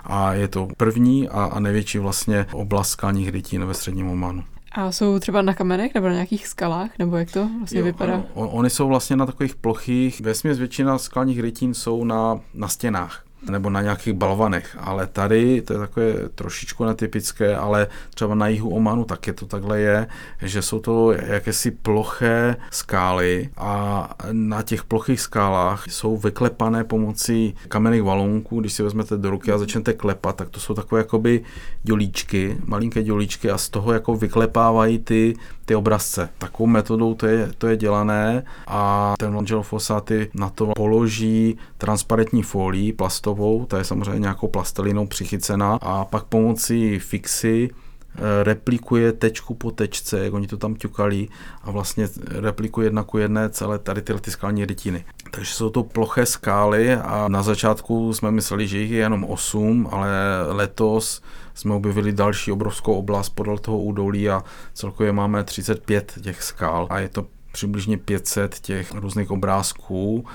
a 0.06 0.34
je 0.34 0.48
to 0.48 0.68
první 0.78 1.30
a, 1.30 1.44
a 1.44 1.60
největší 1.60 1.98
vlastně 1.98 2.46
oblast 2.52 2.90
skalních 2.90 3.30
rytin 3.30 3.66
ve 3.66 3.74
středním 3.74 4.10
Ománu. 4.10 4.44
A 4.72 4.92
jsou 4.92 5.20
třeba 5.20 5.42
na 5.42 5.54
kamenech 5.54 5.94
nebo 5.94 6.08
na 6.08 6.14
nějakých 6.14 6.48
skalách, 6.48 6.90
nebo 7.00 7.18
jak 7.18 7.32
to 7.32 7.50
vlastně 7.58 7.80
jo, 7.80 7.86
vypadá? 7.86 8.14
Ano, 8.14 8.26
oni 8.36 8.70
jsou 8.70 8.88
vlastně 8.88 9.16
na 9.16 9.26
takových 9.26 9.56
plochých, 9.56 10.22
vesměs 10.22 10.60
většina 10.60 10.98
skalních 10.98 11.40
rytin 11.40 11.74
jsou 11.74 12.04
na, 12.04 12.40
na 12.54 12.68
stěnách 12.68 13.24
nebo 13.50 13.70
na 13.70 13.82
nějakých 13.82 14.14
balvanech, 14.14 14.78
ale 14.80 15.08
tady 15.08 15.62
to 15.62 15.74
je 15.74 15.80
takové 15.80 16.14
trošičku 16.36 16.86
netypické, 16.86 17.56
ale 17.56 17.88
třeba 18.14 18.36
na 18.36 18.48
jihu 18.48 18.70
Omanu 18.70 19.06
taky 19.06 19.34
to 19.34 19.46
takhle 19.46 19.80
je, 19.80 20.08
že 20.42 20.62
jsou 20.62 20.80
to 20.80 21.12
jakési 21.12 21.72
ploché 21.72 22.56
skály 22.72 23.50
a 23.58 24.10
na 24.32 24.62
těch 24.62 24.84
plochých 24.84 25.22
skálách 25.22 25.86
jsou 25.90 26.18
vyklepané 26.18 26.84
pomocí 26.84 27.56
kamenných 27.68 28.04
valónků, 28.04 28.62
když 28.62 28.74
si 28.74 28.84
vezmete 28.84 29.18
do 29.18 29.30
ruky 29.30 29.52
a 29.52 29.58
začnete 29.58 29.94
klepat, 29.94 30.36
tak 30.36 30.50
to 30.50 30.60
jsou 30.60 30.74
takové 30.74 31.02
jakoby 31.02 31.44
dělíčky, 31.84 32.58
malinké 32.66 33.04
dělíčky 33.04 33.52
a 33.52 33.58
z 33.58 33.70
toho 33.70 33.94
jako 33.94 34.16
vyklepávají 34.16 35.00
ty 35.00 35.36
ty 35.70 35.76
obrazce. 35.76 36.30
Takovou 36.38 36.68
metodou 36.68 37.14
to 37.14 37.28
je, 37.28 37.52
to 37.58 37.68
je 37.68 37.78
dělané 37.78 38.44
a 38.68 39.14
ten 39.20 39.38
Angelo 39.38 39.64
Fossati 39.64 40.30
na 40.34 40.50
to 40.50 40.72
položí 40.76 41.58
transparentní 41.78 42.44
folii 42.44 42.94
plastovou, 42.94 43.66
ta 43.66 43.78
je 43.78 43.84
samozřejmě 43.84 44.20
nějakou 44.20 44.48
plastelinou 44.48 45.08
přichycená 45.08 45.78
a 45.82 46.06
pak 46.06 46.24
pomocí 46.24 47.00
fixy 47.00 47.70
replikuje 48.44 49.14
tečku 49.14 49.54
po 49.54 49.72
tečce, 49.72 50.20
jak 50.20 50.34
oni 50.34 50.48
to 50.48 50.58
tam 50.58 50.76
ťukali 50.76 51.28
a 51.64 51.72
vlastně 51.72 52.08
replikuje 52.28 52.88
jedna 52.88 53.04
ku 53.04 53.18
jedné 53.18 53.50
celé 53.50 53.80
tady 53.80 54.02
tyhle 54.02 54.22
ty 54.22 54.32
skalní 54.32 54.66
rytiny. 54.66 55.06
Takže 55.32 55.54
jsou 55.54 55.70
to 55.70 55.84
ploché 55.84 56.26
skály 56.26 56.94
a 56.94 57.28
na 57.28 57.44
začátku 57.44 58.14
jsme 58.14 58.32
mysleli, 58.32 58.68
že 58.68 58.78
jich 58.78 58.92
je 58.92 58.98
jenom 58.98 59.24
8, 59.24 59.88
ale 59.92 60.10
letos 60.48 61.22
jsme 61.54 61.74
objevili 61.74 62.12
další 62.12 62.52
obrovskou 62.52 62.94
oblast 62.94 63.30
podél 63.30 63.58
toho 63.58 63.80
údolí 63.80 64.30
a 64.30 64.44
celkově 64.74 65.12
máme 65.12 65.44
35 65.44 66.14
těch 66.22 66.44
skal 66.44 66.88
a 66.90 67.00
je 67.00 67.10
to 67.10 67.26
přibližně 67.52 67.98
500 67.98 68.60
těch 68.60 68.94
různých 68.96 69.32
obrázků 69.32 70.26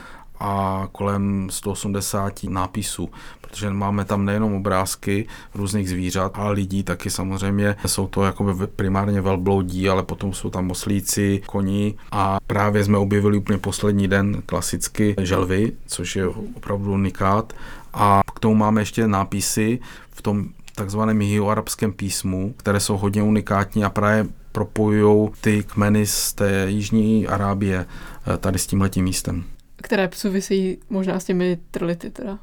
a 0.45 0.89
kolem 0.93 1.49
180 1.51 2.45
nápisů, 2.45 3.11
protože 3.41 3.71
máme 3.71 4.05
tam 4.05 4.25
nejenom 4.25 4.55
obrázky 4.55 5.27
různých 5.55 5.89
zvířat, 5.89 6.33
ale 6.39 6.53
lidí 6.53 6.83
taky 6.83 7.11
samozřejmě. 7.11 7.77
Jsou 7.87 8.07
to 8.07 8.23
jako 8.25 8.57
primárně 8.77 9.21
velbloudí, 9.21 9.89
ale 9.89 10.03
potom 10.03 10.33
jsou 10.33 10.51
tam 10.51 10.71
oslíci, 10.71 11.43
koní 11.47 11.97
a 12.13 12.39
právě 12.47 12.85
jsme 12.85 12.99
objevili 12.99 13.37
úplně 13.37 13.59
poslední 13.59 14.09
den 14.09 14.43
klasicky 14.47 15.15
želvy, 15.21 15.73
což 15.87 16.17
je 16.17 16.29
opravdu 16.29 16.93
unikát. 16.93 17.53
A 17.95 18.23
k 18.35 18.41
tomu 18.41 18.55
máme 18.55 18.81
ještě 18.81 19.09
nápisy 19.09 19.79
v 20.11 20.23
tom 20.23 20.49
takzvaném 20.75 21.45
arabském 21.49 21.93
písmu, 21.93 22.55
které 22.57 22.81
jsou 22.81 22.97
hodně 22.97 23.23
unikátní 23.23 23.85
a 23.85 23.91
právě 23.91 24.27
propojují 24.53 25.31
ty 25.41 25.63
kmeny 25.63 26.07
z 26.07 26.33
té 26.33 26.67
jižní 26.69 27.27
Arábie 27.27 27.87
eh, 28.35 28.37
tady 28.37 28.59
s 28.59 28.67
tímhletím 28.67 29.05
místem. 29.05 29.45
Které 29.85 30.11
souvisí 30.15 30.79
možná 30.91 31.21
s 31.21 31.25
těmi 31.25 31.59
trility 31.71 32.11
teda. 32.11 32.39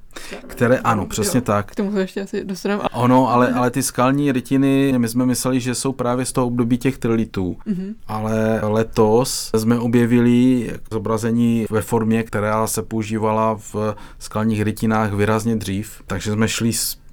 Které, 0.48 0.78
ano, 0.78 1.06
přesně 1.06 1.38
jo, 1.38 1.42
tak. 1.42 1.72
K 1.72 1.76
tomu 1.76 1.92
se 1.92 2.02
ještě 2.02 2.22
asi 2.22 2.46
dostaneme. 2.46 2.84
Ono, 2.94 3.30
ale, 3.30 3.54
ale 3.54 3.72
ty 3.72 3.84
skalní 3.84 4.32
rytiny, 4.32 4.94
my 4.98 5.08
jsme 5.08 5.26
mysleli, 5.26 5.60
že 5.60 5.76
jsou 5.76 5.92
právě 5.92 6.26
z 6.26 6.32
toho 6.32 6.48
období 6.48 6.78
těch 6.78 6.98
trilitů, 6.98 7.58
mm-hmm. 7.68 7.94
ale 8.08 8.60
letos 8.64 9.52
jsme 9.58 9.80
objevili 9.80 10.72
zobrazení 10.92 11.66
ve 11.70 11.82
formě, 11.82 12.24
která 12.24 12.68
se 12.68 12.82
používala 12.82 13.60
v 13.74 13.96
skalních 14.20 14.62
rytinách 14.62 15.14
výrazně 15.14 15.56
dřív, 15.56 16.02
takže 16.08 16.32
jsme 16.32 16.48
šli 16.48 16.72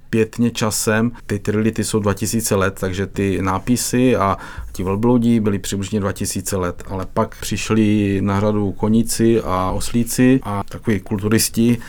zpětně 0.09 0.50
časem. 0.50 1.12
Ty 1.27 1.38
trility 1.38 1.85
jsou 1.85 1.99
2000 1.99 2.55
let, 2.55 2.77
takže 2.81 3.07
ty 3.07 3.43
nápisy 3.43 4.17
a 4.17 4.37
ti 4.73 4.83
velbloudí 4.83 5.41
byli 5.41 5.59
přibližně 5.59 6.00
2000 6.00 6.57
let, 6.57 6.83
ale 6.88 7.07
pak 7.15 7.35
přišli 7.41 8.19
na 8.23 8.41
řadu 8.41 8.73
koníci 8.73 9.41
a 9.41 9.71
oslíci 9.71 10.41
a 10.43 10.62
takový 10.69 11.00
kulturisti. 11.00 11.79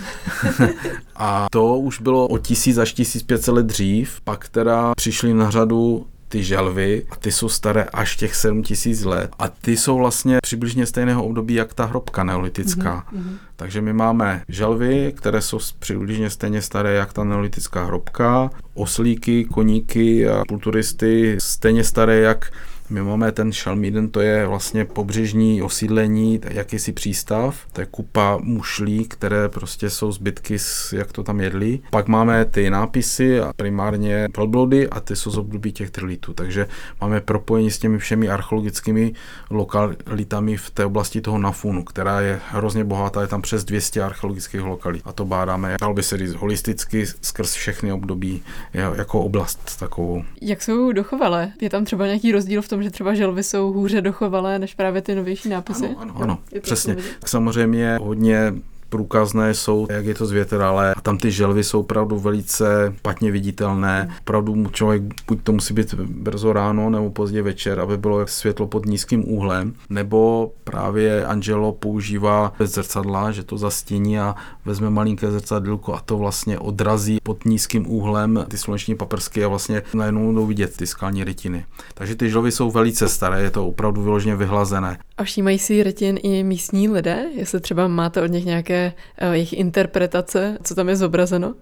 A 1.21 1.47
to 1.51 1.77
už 1.77 2.01
bylo 2.01 2.27
o 2.27 2.37
1000 2.37 2.77
až 2.77 2.93
1500 2.93 3.53
let 3.53 3.65
dřív, 3.65 4.21
pak 4.23 4.49
teda 4.49 4.93
přišli 4.95 5.33
na 5.33 5.51
řadu 5.51 6.05
ty 6.29 6.43
želvy 6.43 7.05
a 7.09 7.15
ty 7.15 7.31
jsou 7.31 7.49
staré 7.49 7.83
až 7.83 8.15
těch 8.15 8.35
7000 8.35 9.03
let 9.05 9.31
a 9.39 9.47
ty 9.47 9.77
jsou 9.77 9.97
vlastně 9.97 10.39
přibližně 10.41 10.85
stejného 10.85 11.25
období 11.25 11.53
jak 11.53 11.73
ta 11.73 11.85
hrobka 11.85 12.23
neolitická. 12.23 13.05
Mm-hmm. 13.13 13.37
Takže 13.55 13.81
my 13.81 13.93
máme 13.93 14.43
želvy, 14.47 15.13
které 15.17 15.41
jsou 15.41 15.59
přibližně 15.79 16.29
stejně 16.29 16.61
staré 16.61 16.93
jak 16.93 17.13
ta 17.13 17.23
neolitická 17.23 17.85
hrobka, 17.85 18.49
oslíky, 18.73 19.45
koníky 19.45 20.29
a 20.29 20.43
kulturisty 20.47 21.35
stejně 21.39 21.83
staré 21.83 22.15
jak 22.15 22.51
my 22.89 23.01
máme 23.01 23.31
ten 23.31 23.51
Šalmíden, 23.51 24.09
to 24.09 24.21
je 24.21 24.47
vlastně 24.47 24.85
pobřežní 24.85 25.61
osídlení, 25.61 26.39
jakýsi 26.49 26.91
přístav, 26.93 27.65
to 27.73 27.81
je 27.81 27.87
kupa 27.91 28.37
mušlí, 28.41 29.05
které 29.05 29.49
prostě 29.49 29.89
jsou 29.89 30.11
zbytky, 30.11 30.57
jak 30.93 31.11
to 31.11 31.23
tam 31.23 31.39
jedli. 31.39 31.79
Pak 31.89 32.07
máme 32.07 32.45
ty 32.45 32.69
nápisy 32.69 33.39
a 33.39 33.53
primárně 33.55 34.27
velblody 34.37 34.89
a 34.89 34.99
ty 34.99 35.15
jsou 35.15 35.31
z 35.31 35.37
období 35.37 35.71
těch 35.71 35.91
trilitů, 35.91 36.33
takže 36.33 36.67
máme 37.01 37.21
propojení 37.21 37.71
s 37.71 37.79
těmi 37.79 37.97
všemi 37.99 38.29
archeologickými 38.29 39.13
lokalitami 39.49 40.57
v 40.57 40.69
té 40.69 40.85
oblasti 40.85 41.21
toho 41.21 41.37
Nafunu, 41.37 41.83
která 41.83 42.21
je 42.21 42.39
hrozně 42.49 42.83
bohatá, 42.83 43.21
je 43.21 43.27
tam 43.27 43.41
přes 43.41 43.63
200 43.63 44.03
archeologických 44.03 44.61
lokalit 44.61 45.01
a 45.05 45.11
to 45.11 45.25
bádáme, 45.25 45.75
dal 45.81 45.93
by 45.93 46.03
se 46.03 46.17
říct, 46.17 46.33
holisticky 46.33 47.05
skrz 47.21 47.53
všechny 47.53 47.91
období 47.91 48.41
jako 48.73 49.19
oblast 49.19 49.79
takovou. 49.79 50.23
Jak 50.41 50.63
jsou 50.63 50.91
dochovalé? 50.91 51.51
Je 51.61 51.69
tam 51.69 51.85
třeba 51.85 52.05
nějaký 52.05 52.31
rozdíl 52.31 52.61
v 52.61 52.67
tom, 52.67 52.78
tom, 52.79 52.83
že 52.83 52.89
třeba 52.89 53.13
želvy 53.13 53.43
jsou 53.43 53.71
hůře 53.71 54.01
dochovalé 54.01 54.59
než 54.59 54.75
právě 54.75 55.01
ty 55.01 55.15
novější 55.15 55.49
nápisy? 55.49 55.87
Ano, 55.87 55.97
ano, 55.99 56.15
ano 56.21 56.39
přesně. 56.61 56.97
Samozřejmě 57.25 57.97
hodně 58.01 58.53
průkazné 58.89 59.53
jsou, 59.53 59.87
jak 59.89 60.05
je 60.05 60.15
to 60.15 60.25
zvětralé. 60.25 60.93
A 60.93 61.01
tam 61.01 61.17
ty 61.17 61.31
želvy 61.31 61.63
jsou 61.63 61.79
opravdu 61.79 62.19
velice 62.19 62.93
patně 63.01 63.31
viditelné. 63.31 64.15
Opravdu 64.21 64.67
člověk 64.67 65.03
buď 65.27 65.39
to 65.43 65.51
musí 65.51 65.73
být 65.73 65.93
brzo 65.93 66.53
ráno 66.53 66.89
nebo 66.89 67.09
pozdě 67.09 67.41
večer, 67.41 67.79
aby 67.79 67.97
bylo 67.97 68.27
světlo 68.27 68.67
pod 68.67 68.85
nízkým 68.85 69.33
úhlem, 69.33 69.73
nebo 69.89 70.51
právě 70.63 71.25
Angelo 71.25 71.71
používá 71.71 72.53
zrcadla, 72.59 73.31
že 73.31 73.43
to 73.43 73.57
zastíní 73.57 74.19
a 74.19 74.35
vezme 74.65 74.89
malinké 74.89 75.31
zrcadlko 75.31 75.93
a 75.93 75.99
to 75.99 76.17
vlastně 76.17 76.59
odrazí 76.59 77.17
pod 77.23 77.45
nízkým 77.45 77.91
úhlem 77.91 78.45
ty 78.47 78.57
sluneční 78.57 78.95
paprsky 78.95 79.43
a 79.43 79.47
vlastně 79.47 79.81
najednou 79.93 80.25
budou 80.25 80.45
vidět 80.45 80.77
ty 80.77 80.87
skalní 80.87 81.23
rytiny. 81.23 81.65
Takže 81.93 82.15
ty 82.15 82.29
želvy 82.29 82.51
jsou 82.51 82.71
velice 82.71 83.09
staré, 83.09 83.41
je 83.41 83.51
to 83.51 83.67
opravdu 83.67 84.01
vyloženě 84.01 84.35
vyhlazené. 84.35 84.97
A 85.17 85.23
všímají 85.23 85.59
si 85.59 85.83
rytin 85.83 86.19
i 86.23 86.43
místní 86.43 86.89
lidé? 86.89 87.25
Jestli 87.35 87.59
třeba 87.59 87.87
máte 87.87 88.21
od 88.21 88.31
nich 88.31 88.45
nějaké 88.45 88.78
uh, 89.21 89.31
jejich 89.31 89.53
interpretace, 89.53 90.57
co 90.63 90.75
tam 90.75 90.89
je 90.89 90.95
zobrazeno? 90.95 91.55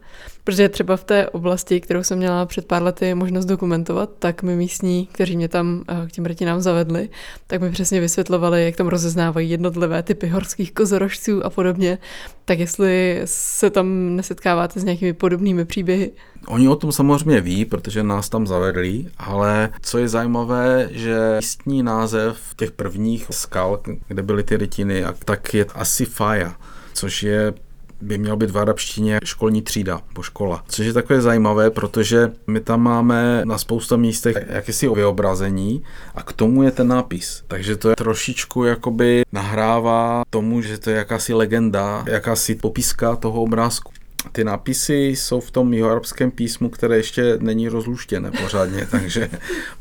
Protože 0.44 0.70
třeba 0.70 0.98
v 0.98 1.04
té 1.04 1.30
oblasti, 1.30 1.82
kterou 1.82 2.04
jsem 2.04 2.18
měla 2.18 2.46
před 2.46 2.66
pár 2.66 2.84
lety 2.84 3.14
možnost 3.14 3.46
dokumentovat, 3.46 4.10
tak 4.20 4.44
mi 4.44 4.56
místní, 4.56 5.08
kteří 5.12 5.38
mě 5.38 5.50
tam 5.50 5.84
uh, 5.90 6.08
k 6.08 6.12
těm 6.12 6.26
rytinám 6.26 6.62
zavedli, 6.62 7.10
tak 7.48 7.62
mi 7.62 7.72
přesně 7.72 8.02
vysvětlovali, 8.02 8.66
jak 8.66 8.76
tam 8.76 8.88
rozeznávají 8.88 9.50
jednotlivé 9.50 10.04
typy 10.04 10.28
horských 10.28 10.74
kozorožců 10.74 11.46
a 11.46 11.50
podobně. 11.50 11.98
Tak 12.46 12.60
jestli 12.60 13.22
se 13.26 13.70
tam 13.70 14.16
nesetkáváte 14.16 14.80
s 14.80 14.84
nějakými 14.84 15.14
podobnými 15.14 15.66
příběhy? 15.66 16.12
Oni 16.48 16.68
o 16.68 16.76
tom 16.76 16.92
samozřejmě 16.92 17.42
ví, 17.42 17.66
protože 17.66 18.04
nás 18.04 18.30
tam 18.30 18.48
zavedli, 18.48 19.06
ale 19.18 19.70
co 19.82 19.98
je 19.98 20.08
zajímavé, 20.10 20.90
že 20.92 21.36
místní 21.36 21.84
název 21.84 22.38
těch 22.56 22.72
prvních 22.72 23.28
skal, 23.32 23.80
kde 24.08 24.24
byly 24.24 24.44
ty 24.44 24.58
rytiny, 24.58 25.04
tak 25.26 25.54
je 25.54 25.66
asi 25.66 26.06
Faja, 26.06 26.56
což 26.98 27.24
je 27.24 27.54
by 28.01 28.18
měl 28.18 28.38
být 28.38 28.51
v 28.51 28.58
arabštině 28.58 29.20
školní 29.24 29.62
třída, 29.62 30.01
po 30.13 30.24
škola. 30.24 30.63
Což 30.68 30.86
je 30.86 30.94
takové 30.94 31.22
zajímavé, 31.22 31.72
protože 31.72 32.32
my 32.48 32.60
tam 32.60 32.82
máme 32.82 33.42
na 33.46 33.58
spousta 33.58 33.98
místech 33.98 34.38
jakési 34.50 34.89
vyobrazení 34.89 35.84
a 36.16 36.24
k 36.24 36.34
tomu 36.34 36.63
je 36.63 36.72
ten 36.72 36.88
nápis. 36.88 37.44
Takže 37.48 37.75
to 37.75 37.89
je 37.89 37.96
trošičku 37.96 38.63
jakoby 38.63 39.24
nahrává 39.32 40.24
tomu, 40.30 40.62
že 40.62 40.77
to 40.77 40.89
je 40.89 40.96
jakási 40.96 41.34
legenda, 41.34 42.06
jakási 42.08 42.56
popiska 42.56 43.16
toho 43.16 43.42
obrázku. 43.42 43.92
Ty 44.32 44.44
nápisy 44.44 44.94
jsou 44.94 45.39
v 45.39 45.51
tom 45.51 45.74
jihoarabském 45.74 46.32
písmu, 46.32 46.70
které 46.70 46.98
ještě 46.98 47.38
není 47.42 47.68
rozluštěné 47.68 48.32
pořádně, 48.32 48.88
takže 48.92 49.30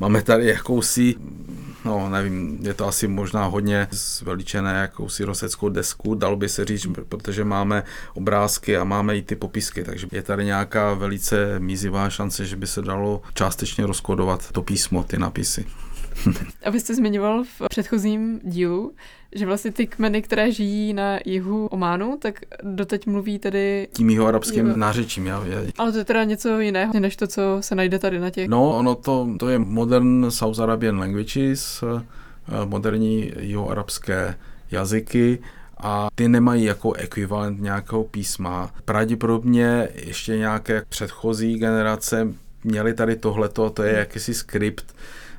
máme 0.01 0.23
tady 0.23 0.47
jakousi 0.47 1.15
no 1.87 2.09
nevím, 2.11 2.59
je 2.63 2.75
to 2.75 2.89
asi 2.89 3.09
možná 3.09 3.45
hodně 3.45 3.89
zveličené 3.91 4.75
jakousi 4.81 5.25
roseckou 5.25 5.69
desku, 5.69 6.15
dal 6.15 6.37
by 6.37 6.49
se 6.49 6.65
říct, 6.65 6.87
protože 7.09 7.45
máme 7.45 7.83
obrázky 8.15 8.77
a 8.77 8.85
máme 8.85 9.17
i 9.17 9.23
ty 9.23 9.37
popisky, 9.37 9.85
takže 9.85 10.07
je 10.13 10.23
tady 10.23 10.45
nějaká 10.45 10.95
velice 10.95 11.59
mizivá 11.59 12.11
šance, 12.11 12.47
že 12.47 12.57
by 12.57 12.67
se 12.67 12.83
dalo 12.83 13.23
částečně 13.35 13.87
rozkodovat 13.87 14.53
to 14.53 14.63
písmo, 14.63 15.03
ty 15.03 15.19
napisy. 15.19 15.67
A 16.65 16.71
vy 16.71 16.81
jste 16.81 16.95
zmiňoval 16.95 17.45
v 17.45 17.63
předchozím 17.69 18.41
dílu, 18.43 18.93
že 19.35 19.47
vlastně 19.47 19.73
ty 19.73 19.87
kmeny, 19.87 20.23
které 20.23 20.53
žijí 20.53 20.93
na 20.93 21.19
jihu 21.25 21.67
Ománu, 21.67 22.19
tak 22.23 22.41
doteď 22.63 23.07
mluví 23.07 23.39
tedy... 23.39 23.89
Tím 23.93 24.11
jeho 24.11 24.27
arabským 24.27 24.67
jo. 24.67 24.77
nářečím, 24.77 25.27
já, 25.27 25.45
já. 25.47 25.59
Ale 25.79 25.93
to 25.93 25.99
je 25.99 26.05
teda 26.05 26.25
něco 26.25 26.61
jiného, 26.61 27.01
než 27.01 27.17
to, 27.17 27.27
co 27.27 27.43
se 27.61 27.75
najde 27.75 27.99
tady 27.99 28.19
na 28.19 28.31
těch... 28.31 28.49
No, 28.49 28.77
ono 28.77 28.95
to, 28.95 29.29
to 29.39 29.49
je 29.49 29.59
modern 29.59 30.31
South 30.31 30.59
Arabian 30.59 30.99
languages, 30.99 31.85
eh, 31.99 32.03
moderní 32.65 33.33
jeho 33.39 33.71
arabské 33.71 34.35
jazyky, 34.71 35.39
a 35.79 36.09
ty 36.15 36.29
nemají 36.29 36.65
jako 36.65 36.93
ekvivalent 36.93 37.61
nějakého 37.61 38.05
písma. 38.05 38.71
Pravděpodobně 38.85 39.89
ještě 39.95 40.37
nějaké 40.37 40.83
předchozí 40.89 41.59
generace 41.59 42.29
měli 42.65 42.95
tady 42.95 43.17
tohleto, 43.17 43.71
to 43.71 43.83
je 43.83 43.93
jakýsi 43.93 44.35
skript, 44.35 44.95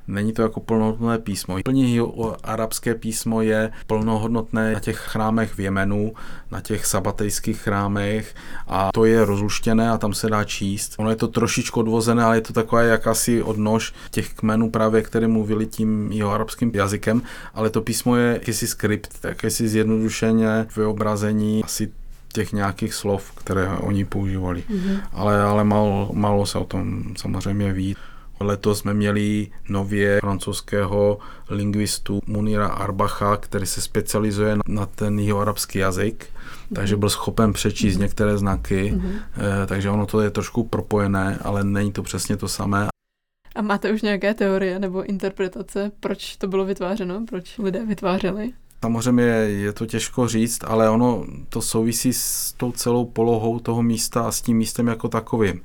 Není 0.08 0.34
to 0.34 0.42
jako 0.42 0.60
plnohodnotné 0.60 1.20
písmo. 1.20 1.58
Plně 1.64 2.02
arabské 2.44 2.96
písmo 2.96 3.42
je 3.42 3.72
plnohodnotné 3.88 4.74
na 4.74 4.80
těch 4.80 4.98
chrámech 4.98 5.54
v 5.54 5.60
Jemenu, 5.60 6.14
na 6.52 6.62
těch 6.62 6.86
sabatejských 6.86 7.62
chrámech 7.62 8.36
a 8.68 8.90
to 8.94 9.06
je 9.06 9.26
rozluštěné 9.26 9.90
a 9.90 9.98
tam 9.98 10.14
se 10.14 10.30
dá 10.30 10.44
číst. 10.44 10.96
Ono 10.98 11.10
je 11.10 11.16
to 11.16 11.28
trošičku 11.28 11.80
odvozené, 11.80 12.24
ale 12.24 12.38
je 12.38 12.42
to 12.42 12.54
taková 12.54 12.82
jakási 12.82 13.44
odnož 13.44 13.94
těch 14.12 14.34
kmenů 14.34 14.72
právě, 14.72 15.02
které 15.02 15.28
mluvili 15.28 15.66
tím 15.66 16.12
jeho 16.12 16.32
arabským 16.32 16.72
jazykem, 16.74 17.22
ale 17.54 17.70
to 17.70 17.82
písmo 17.82 18.16
je 18.16 18.34
jakýsi 18.34 18.68
skript, 18.68 19.10
jakési 19.24 19.68
zjednodušeně 19.68 20.66
vyobrazení 20.76 21.64
asi 21.64 21.92
těch 22.34 22.54
nějakých 22.54 22.94
slov, 22.94 23.32
které 23.32 23.70
oni 23.70 24.06
používali. 24.06 24.64
Mm-hmm. 24.70 25.00
Ale, 25.14 25.42
ale 25.42 25.64
málo, 25.64 26.10
málo 26.14 26.46
se 26.46 26.58
o 26.58 26.66
tom 26.66 27.04
samozřejmě 27.18 27.74
ví. 27.74 27.96
Letos 28.40 28.80
jsme 28.80 28.94
měli 28.94 29.48
nově 29.70 30.20
francouzského 30.20 31.18
lingvistu 31.50 32.20
Munira 32.28 32.68
Arbacha, 32.68 33.38
který 33.38 33.66
se 33.66 33.82
specializuje 33.82 34.58
na 34.68 34.86
ten 34.86 35.20
jeho 35.20 35.40
arabský 35.40 35.80
jazyk, 35.80 36.26
takže 36.76 36.98
byl 36.98 37.10
schopen 37.10 37.54
přečíst 37.54 37.98
některé 37.98 38.38
znaky, 38.38 38.94
mm-hmm. 38.96 39.20
takže 39.66 39.90
ono 39.90 40.06
to 40.06 40.22
je 40.22 40.30
trošku 40.30 40.64
propojené, 40.64 41.40
ale 41.42 41.64
není 41.64 41.92
to 41.92 42.04
přesně 42.04 42.38
to 42.38 42.48
samé. 42.48 42.88
A 43.56 43.62
máte 43.62 43.92
už 43.92 44.02
nějaké 44.02 44.34
teorie 44.34 44.80
nebo 44.80 45.04
interpretace, 45.04 45.92
proč 46.00 46.36
to 46.36 46.48
bylo 46.48 46.66
vytvářeno, 46.66 47.26
proč 47.30 47.58
lidé 47.58 47.86
vytvářeli? 47.86 48.54
Samozřejmě 48.84 49.24
je 49.24 49.74
to 49.74 49.86
těžko 49.86 50.28
říct, 50.28 50.60
ale 50.64 50.90
ono 50.90 51.26
to 51.50 51.62
souvisí 51.62 52.14
s 52.14 52.54
tou 52.58 52.72
celou 52.72 53.06
polohou 53.06 53.60
toho 53.60 53.84
místa 53.84 54.22
a 54.22 54.32
s 54.32 54.42
tím 54.42 54.58
místem 54.58 54.88
jako 54.88 55.08
takovým. 55.08 55.62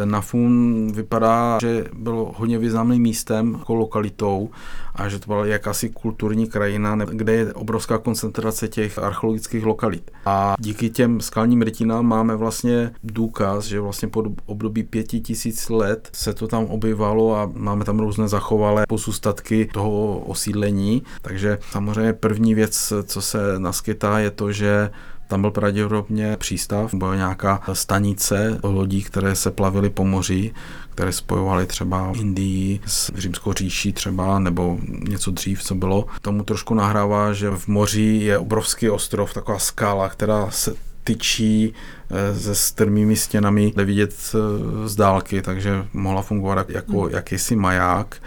Ten 0.00 0.10
Nafun 0.10 0.92
vypadá, 0.94 1.58
že 1.60 1.84
byl 1.92 2.32
hodně 2.36 2.58
významným 2.58 3.02
místem, 3.02 3.56
jako 3.58 3.74
lokalitou 3.74 4.50
a 4.94 5.08
že 5.08 5.18
to 5.18 5.26
byla 5.26 5.46
jakási 5.46 5.90
kulturní 5.90 6.46
krajina, 6.46 6.96
kde 6.96 7.32
je 7.32 7.52
obrovská 7.52 7.98
koncentrace 7.98 8.68
těch 8.68 8.98
archeologických 8.98 9.64
lokalit. 9.66 10.10
A 10.26 10.54
díky 10.58 10.90
těm 10.90 11.20
skalním 11.20 11.62
rytinám 11.62 12.06
máme 12.06 12.36
vlastně 12.36 12.92
důkaz, 13.04 13.64
že 13.64 13.80
vlastně 13.80 14.08
po 14.08 14.24
období 14.46 14.82
pěti 14.82 15.20
tisíc 15.20 15.68
let 15.68 16.08
se 16.12 16.34
to 16.34 16.48
tam 16.48 16.64
objevalo 16.64 17.36
a 17.36 17.50
máme 17.54 17.84
tam 17.84 17.98
různé 17.98 18.28
zachovalé 18.28 18.84
pozůstatky 18.88 19.68
toho 19.72 20.18
osídlení. 20.18 21.02
Takže 21.22 21.58
samozřejmě 21.70 22.12
první 22.12 22.54
věc, 22.54 22.92
co 23.04 23.22
se 23.22 23.38
naskytá, 23.58 24.18
je 24.18 24.30
to, 24.30 24.52
že 24.52 24.90
tam 25.30 25.40
byl 25.40 25.50
pravděpodobně 25.50 26.36
přístav, 26.36 26.94
byla 26.94 27.16
nějaká 27.16 27.62
stanice 27.72 28.58
lodí, 28.62 29.02
které 29.02 29.36
se 29.36 29.50
plavily 29.50 29.90
po 29.90 30.04
moři, 30.04 30.54
které 30.90 31.12
spojovaly 31.12 31.66
třeba 31.66 32.12
Indii 32.14 32.80
s 32.86 33.12
římskou 33.14 33.52
říší 33.52 33.92
třeba, 33.92 34.38
nebo 34.38 34.78
něco 35.08 35.30
dřív, 35.30 35.62
co 35.62 35.74
bylo. 35.74 36.06
Tomu 36.22 36.42
trošku 36.42 36.74
nahrává, 36.74 37.32
že 37.32 37.50
v 37.50 37.68
moři 37.68 38.02
je 38.02 38.38
obrovský 38.38 38.90
ostrov, 38.90 39.34
taková 39.34 39.58
skála, 39.58 40.08
která 40.08 40.50
se 40.50 40.74
tyčí 41.04 41.74
eh, 42.10 42.34
se 42.40 42.54
strmými 42.54 43.16
stěnami, 43.16 43.72
jde 43.76 43.84
vidět 43.84 44.14
eh, 44.34 44.88
z 44.88 44.96
dálky, 44.96 45.42
takže 45.42 45.86
mohla 45.92 46.22
fungovat 46.22 46.70
jako 46.70 47.00
hmm. 47.00 47.10
jakýsi 47.10 47.56
maják 47.56 48.22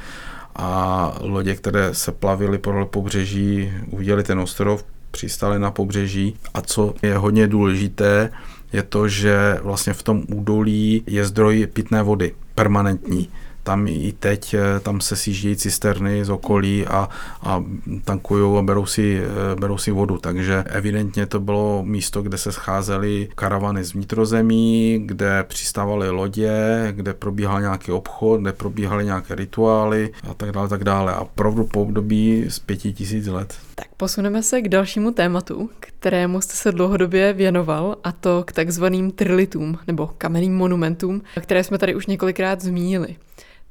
a 0.55 1.11
lodě, 1.21 1.55
které 1.55 1.93
se 1.93 2.11
plavily 2.11 2.57
po 2.57 2.85
pobřeží, 2.85 3.73
uviděli 3.89 4.23
ten 4.23 4.39
ostrov, 4.39 4.85
přistáli 5.13 5.59
na 5.59 5.71
pobřeží. 5.71 6.35
A 6.53 6.61
co 6.61 6.93
je 7.01 7.17
hodně 7.17 7.47
důležité, 7.47 8.29
je 8.73 8.83
to, 8.83 9.07
že 9.07 9.59
vlastně 9.63 9.93
v 9.93 10.03
tom 10.03 10.23
údolí 10.27 11.03
je 11.07 11.25
zdroj 11.25 11.67
pitné 11.73 12.03
vody 12.03 12.33
permanentní 12.55 13.29
tam 13.63 13.87
i 13.87 14.13
teď, 14.19 14.53
eh, 14.53 14.79
tam 14.79 15.01
se 15.01 15.15
sjíždějí 15.15 15.55
cisterny 15.55 16.25
z 16.25 16.29
okolí 16.29 16.87
a, 16.87 17.09
a 17.41 17.63
tankují 18.03 18.57
a 18.57 18.61
berou 18.61 18.85
si, 18.85 19.21
eh, 19.23 19.55
berou 19.55 19.77
si 19.77 19.91
vodu. 19.91 20.17
Takže 20.17 20.63
evidentně 20.67 21.25
to 21.25 21.39
bylo 21.39 21.83
místo, 21.83 22.21
kde 22.21 22.37
se 22.37 22.51
scházely 22.51 23.29
karavany 23.35 23.83
z 23.83 23.93
vnitrozemí, 23.93 25.03
kde 25.05 25.43
přistávaly 25.43 26.09
lodě, 26.09 26.53
kde 26.91 27.13
probíhal 27.13 27.61
nějaký 27.61 27.91
obchod, 27.91 28.41
kde 28.41 28.53
probíhaly 28.53 29.05
nějaké 29.05 29.35
rituály 29.35 30.09
a 30.29 30.33
tak 30.33 30.51
dále, 30.51 30.67
tak 30.67 30.83
dále. 30.83 31.13
A 31.13 31.19
opravdu 31.19 31.63
po 31.65 31.81
období 31.81 32.45
z 32.49 32.59
pěti 32.59 32.93
tisíc 32.93 33.27
let. 33.27 33.55
Tak 33.75 33.87
posuneme 33.97 34.43
se 34.43 34.61
k 34.61 34.69
dalšímu 34.69 35.11
tématu, 35.11 35.69
kterému 35.79 36.41
jste 36.41 36.53
se 36.53 36.71
dlouhodobě 36.71 37.33
věnoval, 37.33 37.97
a 38.03 38.11
to 38.11 38.43
k 38.47 38.51
takzvaným 38.51 39.11
trilitům, 39.11 39.77
nebo 39.87 40.07
kamenným 40.07 40.55
monumentům, 40.55 41.21
které 41.41 41.63
jsme 41.63 41.77
tady 41.77 41.95
už 41.95 42.07
několikrát 42.07 42.61
zmínili. 42.61 43.15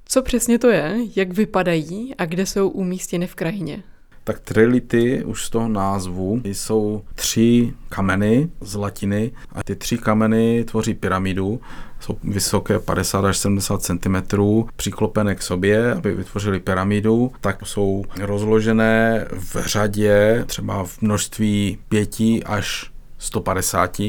Co 0.04 0.22
přesně 0.22 0.58
to 0.58 0.68
je, 0.68 0.96
jak 1.16 1.32
vypadají 1.32 2.14
a 2.14 2.24
kde 2.24 2.46
jsou 2.46 2.68
umístěny 2.68 3.26
v 3.26 3.34
krajině? 3.34 3.82
Tak 4.24 4.40
trility 4.40 5.24
už 5.24 5.44
z 5.44 5.50
toho 5.50 5.68
názvu 5.68 6.40
jsou 6.44 7.02
tři 7.14 7.72
kameny 7.88 8.48
z 8.60 8.74
latiny 8.74 9.30
a 9.52 9.64
ty 9.64 9.76
tři 9.76 9.98
kameny 9.98 10.64
tvoří 10.64 10.94
pyramidu. 10.94 11.60
Jsou 12.02 12.18
vysoké 12.24 12.78
50 12.78 13.24
až 13.24 13.38
70 13.38 13.82
cm, 13.82 14.16
přiklopené 14.76 15.34
k 15.34 15.42
sobě, 15.42 15.94
aby 15.94 16.14
vytvořili 16.14 16.60
pyramidu, 16.60 17.32
tak 17.40 17.66
jsou 17.66 18.04
rozložené 18.20 19.26
v 19.30 19.56
řadě, 19.66 20.44
třeba 20.46 20.84
v 20.84 21.02
množství 21.02 21.78
5 21.88 22.16
až 22.46 22.90
150 23.18 24.00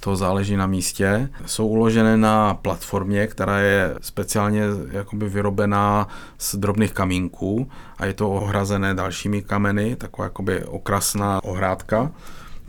to 0.00 0.16
záleží 0.16 0.56
na 0.56 0.66
místě. 0.66 1.28
Jsou 1.46 1.66
uložené 1.66 2.16
na 2.16 2.54
platformě, 2.54 3.26
která 3.26 3.58
je 3.58 3.94
speciálně 4.00 4.62
jakoby 4.90 5.28
vyrobená 5.28 6.08
z 6.38 6.54
drobných 6.54 6.92
kamínků 6.92 7.70
a 7.98 8.06
je 8.06 8.14
to 8.14 8.30
ohrazené 8.30 8.94
dalšími 8.94 9.42
kameny, 9.42 9.96
taková 9.96 10.24
jakoby 10.24 10.64
okrasná 10.64 11.44
ohrádka. 11.44 12.12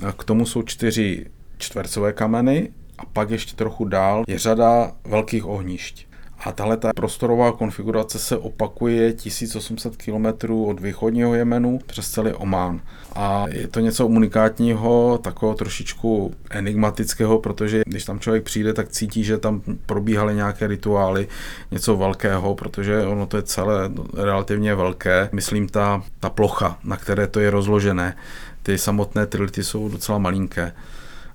A 0.08 0.12
k 0.12 0.24
tomu 0.24 0.46
jsou 0.46 0.62
čtyři 0.62 1.26
čtvercové 1.58 2.14
kameny 2.14 2.70
a 3.02 3.06
pak 3.14 3.30
ještě 3.30 3.56
trochu 3.56 3.86
dál 3.86 4.24
je 4.28 4.40
řada 4.40 4.92
velkých 5.06 5.46
ohnišť. 5.46 6.06
A 6.46 6.52
tahle 6.52 6.78
ta 6.78 6.92
prostorová 6.96 7.52
konfigurace 7.52 8.20
se 8.20 8.38
opakuje 8.38 9.14
1800 9.14 9.98
km 9.98 10.54
od 10.54 10.80
východního 10.80 11.36
Jemenu 11.36 11.80
přes 11.86 12.10
celý 12.10 12.34
Omán. 12.34 12.82
A 13.16 13.46
je 13.50 13.68
to 13.68 13.80
něco 13.80 14.08
unikátního, 14.08 15.20
takového 15.24 15.56
trošičku 15.56 16.34
enigmatického, 16.50 17.40
protože 17.40 17.82
když 17.86 18.06
tam 18.06 18.20
člověk 18.20 18.44
přijde, 18.44 18.74
tak 18.74 18.90
cítí, 18.90 19.24
že 19.24 19.38
tam 19.38 19.62
probíhaly 19.86 20.36
nějaké 20.36 20.68
rituály, 20.68 21.28
něco 21.72 21.98
velkého, 21.98 22.56
protože 22.56 23.06
ono 23.06 23.26
to 23.26 23.38
je 23.38 23.44
celé 23.44 23.92
relativně 24.14 24.76
velké. 24.76 25.30
Myslím 25.32 25.68
ta, 25.68 26.04
ta 26.20 26.30
plocha, 26.30 26.78
na 26.84 26.98
které 26.98 27.28
to 27.28 27.40
je 27.40 27.50
rozložené. 27.50 28.18
Ty 28.64 28.78
samotné 28.78 29.26
trility 29.26 29.64
jsou 29.64 29.90
docela 29.90 30.18
malinké. 30.18 30.72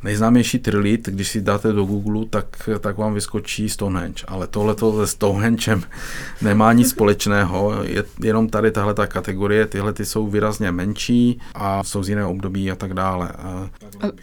Nejznámější 0.06 0.58
trilit, 0.58 1.08
když 1.08 1.28
si 1.28 1.40
dáte 1.40 1.72
do 1.72 1.84
Google, 1.84 2.26
tak, 2.30 2.68
tak 2.80 2.98
vám 2.98 3.14
vyskočí 3.14 3.68
Stonehenge, 3.68 4.24
ale 4.28 4.46
tohle 4.46 4.74
se 5.06 5.06
Stonehengem 5.06 5.82
nemá 6.42 6.72
nic 6.72 6.90
společného, 6.90 7.82
je 7.82 8.04
jenom 8.22 8.48
tady 8.48 8.70
tahle 8.70 8.94
ta 8.94 9.06
kategorie, 9.06 9.66
tyhle 9.66 9.92
ty 9.92 10.04
jsou 10.04 10.26
výrazně 10.26 10.72
menší 10.72 11.40
a 11.54 11.84
jsou 11.84 12.02
z 12.02 12.08
jiného 12.08 12.30
období 12.30 12.70
a 12.70 12.74
tak 12.74 12.94
dále. 12.94 13.28
A 13.28 13.68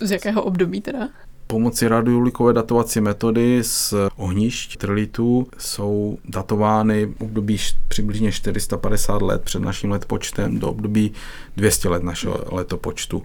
z 0.02 0.12
jakého 0.12 0.44
období 0.44 0.82
teda? 0.82 1.10
Pomocí 1.48 1.88
radiolikové 1.88 2.54
datovací 2.54 3.02
metody 3.02 3.64
z 3.64 3.94
ohnišť 4.18 4.78
trilitů 4.78 5.48
jsou 5.58 6.18
datovány 6.26 7.14
období 7.20 7.58
přibližně 7.88 8.32
450 8.32 9.22
let 9.22 9.42
před 9.42 9.62
naším 9.62 9.92
letopočtem 9.92 10.60
do 10.60 10.70
období 10.70 11.12
200 11.58 11.90
let 11.90 12.04
našeho 12.04 12.44
letopočtu. 12.52 13.24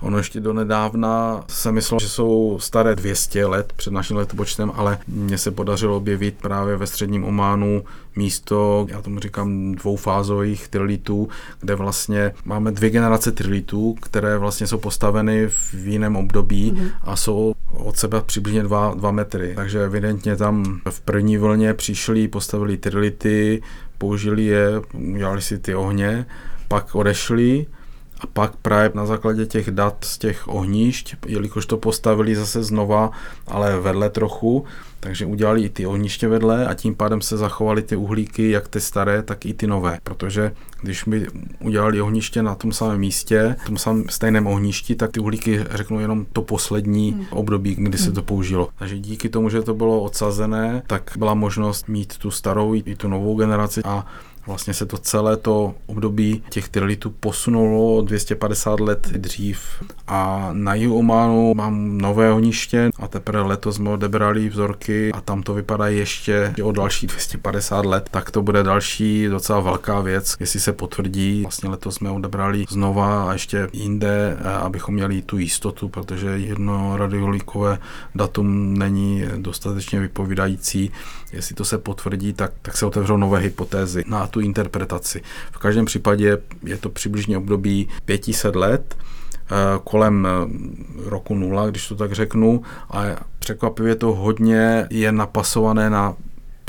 Ono 0.00 0.18
ještě 0.18 0.40
donedávna 0.40 1.44
se 1.48 1.72
myslelo, 1.72 2.00
že 2.00 2.08
jsou 2.08 2.58
staré 2.60 2.96
200 2.96 3.46
let 3.46 3.72
před 3.76 3.92
naším 3.92 4.16
letopočtem, 4.16 4.72
ale 4.74 4.98
mně 5.08 5.38
se 5.38 5.50
podařilo 5.50 5.96
objevit 5.96 6.34
právě 6.42 6.76
ve 6.76 6.86
středním 6.86 7.24
Ománu 7.24 7.84
místo, 8.16 8.86
já 8.90 9.02
tomu 9.02 9.20
říkám 9.20 9.74
dvoufázových 9.74 10.68
trilitů, 10.68 11.28
kde 11.60 11.74
vlastně 11.74 12.32
máme 12.44 12.72
dvě 12.72 12.90
generace 12.90 13.32
trilitů, 13.32 13.94
které 14.00 14.38
vlastně 14.38 14.66
jsou 14.66 14.78
postaveny 14.78 15.48
v 15.48 15.74
jiném 15.74 16.16
období 16.16 16.72
mm-hmm. 16.72 16.90
a 17.02 17.16
jsou 17.16 17.54
od 17.72 17.96
sebe 17.96 18.22
přibližně 18.26 18.62
dva, 18.62 18.94
dva 18.96 19.10
metry. 19.10 19.52
Takže 19.56 19.84
evidentně 19.84 20.36
tam 20.36 20.80
v 20.90 21.00
první 21.00 21.36
vlně 21.36 21.74
přišli, 21.74 22.28
postavili 22.28 22.76
trility, 22.76 23.62
použili 23.98 24.44
je, 24.44 24.66
udělali 24.92 25.42
si 25.42 25.58
ty 25.58 25.74
ohně, 25.74 26.26
pak 26.68 26.94
odešli 26.94 27.66
a 28.20 28.26
pak 28.26 28.56
právě 28.56 28.90
na 28.94 29.06
základě 29.06 29.46
těch 29.46 29.70
dat 29.70 29.96
z 30.04 30.18
těch 30.18 30.48
ohnišť, 30.48 31.14
jelikož 31.26 31.66
to 31.66 31.76
postavili 31.76 32.36
zase 32.36 32.62
znova, 32.62 33.10
ale 33.46 33.80
vedle 33.80 34.10
trochu, 34.10 34.64
takže 35.00 35.26
udělali 35.26 35.62
i 35.62 35.68
ty 35.68 35.86
ohniště 35.86 36.28
vedle 36.28 36.66
a 36.66 36.74
tím 36.74 36.94
pádem 36.94 37.20
se 37.20 37.36
zachovaly 37.36 37.82
ty 37.82 37.96
uhlíky, 37.96 38.50
jak 38.50 38.68
ty 38.68 38.80
staré, 38.80 39.22
tak 39.22 39.46
i 39.46 39.54
ty 39.54 39.66
nové. 39.66 39.98
Protože 40.02 40.52
když 40.82 41.04
by 41.04 41.26
udělali 41.60 42.00
ohniště 42.00 42.42
na 42.42 42.54
tom 42.54 42.72
samém 42.72 43.00
místě, 43.00 43.56
v 43.64 43.66
tom 43.66 43.78
samém 43.78 44.04
stejném 44.08 44.46
ohništi, 44.46 44.94
tak 44.94 45.10
ty 45.10 45.20
uhlíky 45.20 45.64
řeknu 45.70 46.00
jenom 46.00 46.26
to 46.32 46.42
poslední 46.42 47.12
hmm. 47.12 47.26
období, 47.30 47.74
kdy 47.74 47.98
se 47.98 48.12
to 48.12 48.22
použilo. 48.22 48.68
Takže 48.78 48.98
díky 48.98 49.28
tomu, 49.28 49.50
že 49.50 49.62
to 49.62 49.74
bylo 49.74 50.02
odsazené, 50.02 50.82
tak 50.86 51.12
byla 51.18 51.34
možnost 51.34 51.88
mít 51.88 52.18
tu 52.18 52.30
starou 52.30 52.74
i 52.74 52.96
tu 52.96 53.08
novou 53.08 53.36
generaci 53.36 53.80
a 53.84 54.06
Vlastně 54.46 54.74
se 54.74 54.86
to 54.86 54.98
celé 54.98 55.36
to 55.36 55.74
období 55.86 56.42
těch 56.50 56.68
trilitů 56.68 57.10
posunulo 57.10 58.02
250 58.02 58.80
let 58.80 59.08
dřív 59.08 59.60
a 60.06 60.50
na 60.52 60.74
jihu 60.74 60.98
Ománu 60.98 61.54
mám 61.54 61.98
nové 61.98 62.32
ohniště 62.32 62.90
a 62.96 63.08
teprve 63.08 63.42
letos 63.42 63.76
jsme 63.76 63.90
odebrali 63.90 64.48
vzorky 64.48 65.12
a 65.12 65.20
tam 65.20 65.42
to 65.42 65.54
vypadá 65.54 65.86
ještě 65.86 66.54
o 66.62 66.72
další 66.72 67.06
250 67.06 67.86
let, 67.86 68.08
tak 68.10 68.30
to 68.30 68.42
bude 68.42 68.62
další 68.62 69.26
docela 69.28 69.60
velká 69.60 70.00
věc, 70.00 70.36
jestli 70.40 70.60
se 70.60 70.72
potvrdí. 70.72 71.42
Vlastně 71.42 71.68
letos 71.68 71.94
jsme 71.94 72.10
odebrali 72.10 72.64
znova 72.68 73.30
a 73.30 73.32
ještě 73.32 73.68
jinde, 73.72 74.36
abychom 74.60 74.94
měli 74.94 75.22
tu 75.22 75.38
jistotu, 75.38 75.88
protože 75.88 76.28
jedno 76.28 76.96
radiolikové 76.96 77.78
datum 78.14 78.78
není 78.78 79.24
dostatečně 79.36 80.00
vypovídající. 80.00 80.90
Jestli 81.32 81.54
to 81.54 81.64
se 81.64 81.78
potvrdí, 81.78 82.32
tak, 82.32 82.52
tak 82.62 82.76
se 82.76 82.86
otevřou 82.86 83.16
nové 83.16 83.38
hypotézy 83.38 84.04
na 84.06 84.26
tu 84.30 84.40
interpretaci. 84.40 85.22
V 85.52 85.58
každém 85.58 85.84
případě 85.84 86.38
je 86.64 86.76
to 86.76 86.88
přibližně 86.88 87.38
období 87.38 87.88
500 88.04 88.56
let, 88.56 88.96
eh, 88.98 89.54
kolem 89.84 90.26
eh, 90.26 91.10
roku 91.10 91.34
nula, 91.34 91.70
když 91.70 91.88
to 91.88 91.94
tak 91.94 92.12
řeknu, 92.12 92.62
a 92.90 93.02
překvapivě 93.38 93.94
to 93.94 94.14
hodně 94.14 94.86
je 94.90 95.12
napasované 95.12 95.90
na 95.90 96.16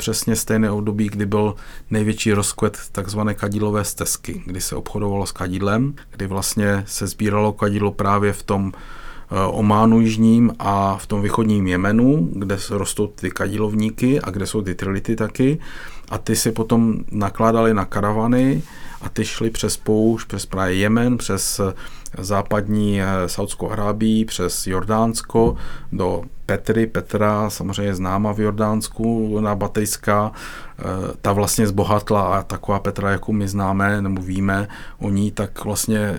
přesně 0.02 0.36
stejné 0.36 0.70
období, 0.70 1.08
kdy 1.08 1.26
byl 1.26 1.54
největší 1.90 2.32
rozkvet 2.32 2.78
takzvané 2.92 3.34
kadílové 3.34 3.84
stezky, 3.84 4.42
kdy 4.46 4.60
se 4.60 4.76
obchodovalo 4.76 5.26
s 5.26 5.32
kadídlem, 5.32 5.94
kdy 6.10 6.26
vlastně 6.26 6.84
se 6.86 7.06
sbíralo 7.06 7.52
kadídlo 7.52 7.92
právě 7.92 8.32
v 8.32 8.42
tom 8.42 8.72
eh, 8.74 9.46
Ománu 9.46 10.00
jižním 10.00 10.52
a 10.58 10.96
v 10.96 11.06
tom 11.06 11.22
východním 11.22 11.66
Jemenu, 11.66 12.28
kde 12.32 12.58
rostou 12.70 13.06
ty 13.06 13.30
kadílovníky 13.30 14.20
a 14.20 14.30
kde 14.30 14.46
jsou 14.46 14.62
ty 14.62 14.74
trility 14.74 15.16
taky 15.16 15.58
a 16.10 16.18
ty 16.18 16.36
si 16.36 16.52
potom 16.52 17.04
nakládali 17.10 17.74
na 17.74 17.84
karavany 17.84 18.62
a 19.02 19.08
ty 19.08 19.24
šly 19.24 19.50
přes 19.50 19.76
poušť, 19.76 20.28
přes 20.28 20.46
právě 20.46 20.74
Jemen, 20.74 21.18
přes 21.18 21.60
eh, 21.60 21.74
západní 22.18 23.02
eh, 23.02 23.06
Saudskou 23.26 23.70
Arábii, 23.70 24.24
přes 24.24 24.66
Jordánsko 24.66 25.56
do 25.92 26.22
Petry. 26.46 26.86
Petra 26.86 27.50
samozřejmě 27.50 27.94
známa 27.94 28.32
v 28.32 28.40
Jordánsku, 28.40 29.40
na 29.40 29.54
Batejská, 29.54 30.32
eh, 30.78 30.82
ta 31.22 31.32
vlastně 31.32 31.66
zbohatla 31.66 32.22
a 32.38 32.42
taková 32.42 32.78
Petra, 32.78 33.10
jakou 33.10 33.32
my 33.32 33.48
známe 33.48 34.02
nebo 34.02 34.22
víme 34.22 34.68
o 34.98 35.10
ní, 35.10 35.30
tak 35.30 35.64
vlastně 35.64 36.16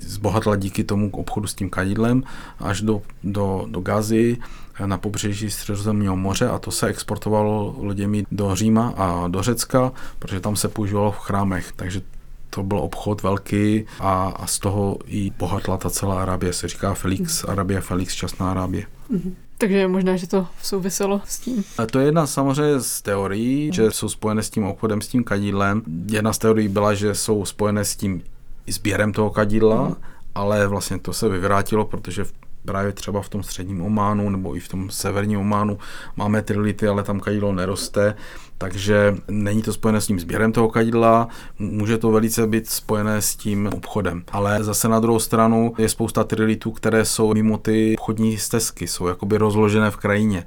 zbohatla 0.00 0.56
díky 0.56 0.84
tomu 0.84 1.10
obchodu 1.10 1.46
s 1.46 1.54
tím 1.54 1.70
kadidlem 1.70 2.22
až 2.58 2.80
do, 2.80 3.02
do, 3.22 3.66
do 3.68 3.80
Gazy 3.80 4.38
na 4.86 4.98
pobřeží 4.98 5.50
Středozemního 5.50 6.16
moře 6.16 6.48
a 6.48 6.58
to 6.58 6.70
se 6.70 6.86
exportovalo 6.86 7.74
loděmi 7.78 8.24
do 8.30 8.54
Říma 8.54 8.94
a 8.96 9.28
do 9.28 9.42
Řecka, 9.42 9.92
protože 10.18 10.40
tam 10.40 10.56
se 10.56 10.68
používalo 10.68 11.12
v 11.12 11.18
chrámech. 11.18 11.72
Takže 11.76 12.02
to 12.50 12.62
byl 12.62 12.78
obchod 12.78 13.22
velký 13.22 13.84
a, 14.00 14.34
a 14.36 14.46
z 14.46 14.58
toho 14.58 14.98
i 15.06 15.30
bohatla 15.38 15.76
ta 15.76 15.90
celá 15.90 16.22
Arábie. 16.22 16.52
Se 16.52 16.68
říká 16.68 16.94
Felix, 16.94 17.42
mm. 17.42 17.50
Arabie 17.50 17.80
Felix, 17.80 18.14
časná 18.14 18.50
Arábie. 18.50 18.86
Mm. 19.08 19.34
Takže 19.58 19.88
možná, 19.88 20.16
že 20.16 20.26
to 20.26 20.46
souviselo 20.62 21.20
s 21.24 21.38
tím. 21.38 21.64
A 21.78 21.86
to 21.86 21.98
je 21.98 22.06
jedna 22.06 22.26
samozřejmě 22.26 22.80
z 22.80 23.02
teorií, 23.02 23.66
mm. 23.66 23.72
že 23.72 23.90
jsou 23.90 24.08
spojené 24.08 24.42
s 24.42 24.50
tím 24.50 24.64
obchodem, 24.64 25.00
s 25.00 25.08
tím 25.08 25.24
kadídlem. 25.24 25.82
Jedna 26.06 26.32
z 26.32 26.38
teorií 26.38 26.68
byla, 26.68 26.94
že 26.94 27.14
jsou 27.14 27.44
spojené 27.44 27.84
s 27.84 27.96
tím 27.96 28.22
sběrem 28.66 29.12
toho 29.12 29.30
kadídla, 29.30 29.88
mm. 29.88 29.94
ale 30.34 30.66
vlastně 30.66 30.98
to 30.98 31.12
se 31.12 31.28
vyvrátilo, 31.28 31.84
protože 31.84 32.24
v 32.24 32.32
právě 32.64 32.92
třeba 32.92 33.22
v 33.22 33.28
tom 33.28 33.42
středním 33.42 33.82
Ománu 33.82 34.30
nebo 34.30 34.56
i 34.56 34.60
v 34.60 34.68
tom 34.68 34.90
severním 34.90 35.38
Ománu. 35.38 35.78
Máme 36.16 36.42
trility, 36.42 36.88
ale 36.88 37.02
tam 37.02 37.20
kadidlo 37.20 37.52
neroste, 37.52 38.14
takže 38.58 39.16
není 39.28 39.62
to 39.62 39.72
spojené 39.72 40.00
s 40.00 40.06
tím 40.06 40.20
sběrem 40.20 40.52
toho 40.52 40.68
kadidla, 40.68 41.28
může 41.58 41.98
to 41.98 42.10
velice 42.10 42.46
být 42.46 42.70
spojené 42.70 43.22
s 43.22 43.36
tím 43.36 43.70
obchodem. 43.76 44.22
Ale 44.32 44.64
zase 44.64 44.88
na 44.88 45.00
druhou 45.00 45.18
stranu 45.18 45.74
je 45.78 45.88
spousta 45.88 46.24
trilitů, 46.24 46.70
které 46.70 47.04
jsou 47.04 47.34
mimo 47.34 47.58
ty 47.58 47.96
obchodní 47.98 48.38
stezky, 48.38 48.86
jsou 48.86 49.06
jakoby 49.06 49.36
rozložené 49.38 49.90
v 49.90 49.96
krajině 49.96 50.44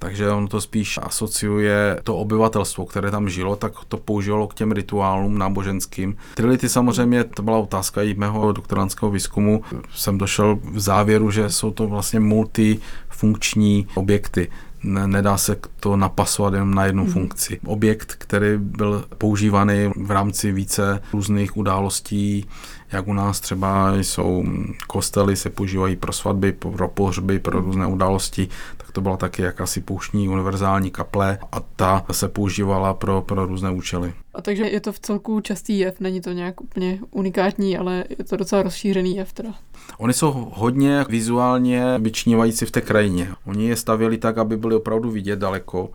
takže 0.00 0.30
on 0.30 0.48
to 0.48 0.60
spíš 0.60 0.98
asociuje 1.02 2.00
to 2.04 2.16
obyvatelstvo, 2.16 2.86
které 2.86 3.10
tam 3.10 3.28
žilo, 3.28 3.56
tak 3.56 3.72
to 3.88 3.96
používalo 3.96 4.48
k 4.48 4.54
těm 4.54 4.72
rituálům 4.72 5.38
náboženským. 5.38 6.16
Trility 6.34 6.68
samozřejmě, 6.68 7.24
to 7.24 7.42
byla 7.42 7.58
otázka 7.58 8.02
i 8.02 8.14
mého 8.14 8.52
doktorantského 8.52 9.10
výzkumu, 9.10 9.62
jsem 9.94 10.18
došel 10.18 10.58
v 10.62 10.80
závěru, 10.80 11.30
že 11.30 11.50
jsou 11.50 11.70
to 11.70 11.86
vlastně 11.86 12.20
multifunkční 12.20 13.86
objekty 13.94 14.50
nedá 14.82 15.36
se 15.36 15.56
to 15.80 15.96
napasovat 15.96 16.54
jen 16.54 16.74
na 16.74 16.84
jednu 16.84 17.02
hmm. 17.02 17.12
funkci. 17.12 17.60
Objekt, 17.66 18.14
který 18.18 18.46
byl 18.56 19.04
používaný 19.18 19.90
v 19.96 20.10
rámci 20.10 20.52
více 20.52 21.02
různých 21.12 21.56
událostí, 21.56 22.46
jak 22.92 23.08
u 23.08 23.12
nás 23.12 23.40
třeba 23.40 23.94
jsou 23.94 24.44
kostely, 24.86 25.36
se 25.36 25.50
používají 25.50 25.96
pro 25.96 26.12
svatby, 26.12 26.52
pro 26.52 26.88
pohřby, 26.88 27.38
pro 27.38 27.58
hmm. 27.58 27.66
různé 27.66 27.86
události, 27.86 28.48
tak 28.76 28.92
to 28.92 29.00
byla 29.00 29.16
taky 29.16 29.42
jakási 29.42 29.80
pouštní 29.80 30.28
univerzální 30.28 30.90
kaple 30.90 31.38
a 31.52 31.60
ta 31.60 32.04
se 32.10 32.28
používala 32.28 32.94
pro, 32.94 33.22
pro 33.22 33.46
různé 33.46 33.70
účely. 33.70 34.12
A 34.34 34.42
takže 34.42 34.64
je 34.64 34.80
to 34.80 34.92
v 34.92 34.98
celku 34.98 35.40
častý 35.40 35.78
jev, 35.78 36.00
není 36.00 36.20
to 36.20 36.32
nějak 36.32 36.60
úplně 36.60 36.98
unikátní, 37.10 37.78
ale 37.78 38.04
je 38.18 38.24
to 38.24 38.36
docela 38.36 38.62
rozšířený 38.62 39.16
jev 39.16 39.32
teda. 39.32 39.54
Oni 39.98 40.12
jsou 40.12 40.52
hodně 40.54 41.04
vizuálně 41.08 41.84
vyčnívající 41.98 42.64
v 42.64 42.70
té 42.70 42.80
krajině. 42.80 43.28
Oni 43.46 43.68
je 43.68 43.76
stavěli 43.76 44.18
tak, 44.18 44.38
aby 44.38 44.56
byli 44.56 44.74
opravdu 44.74 45.10
vidět 45.10 45.38
daleko 45.38 45.90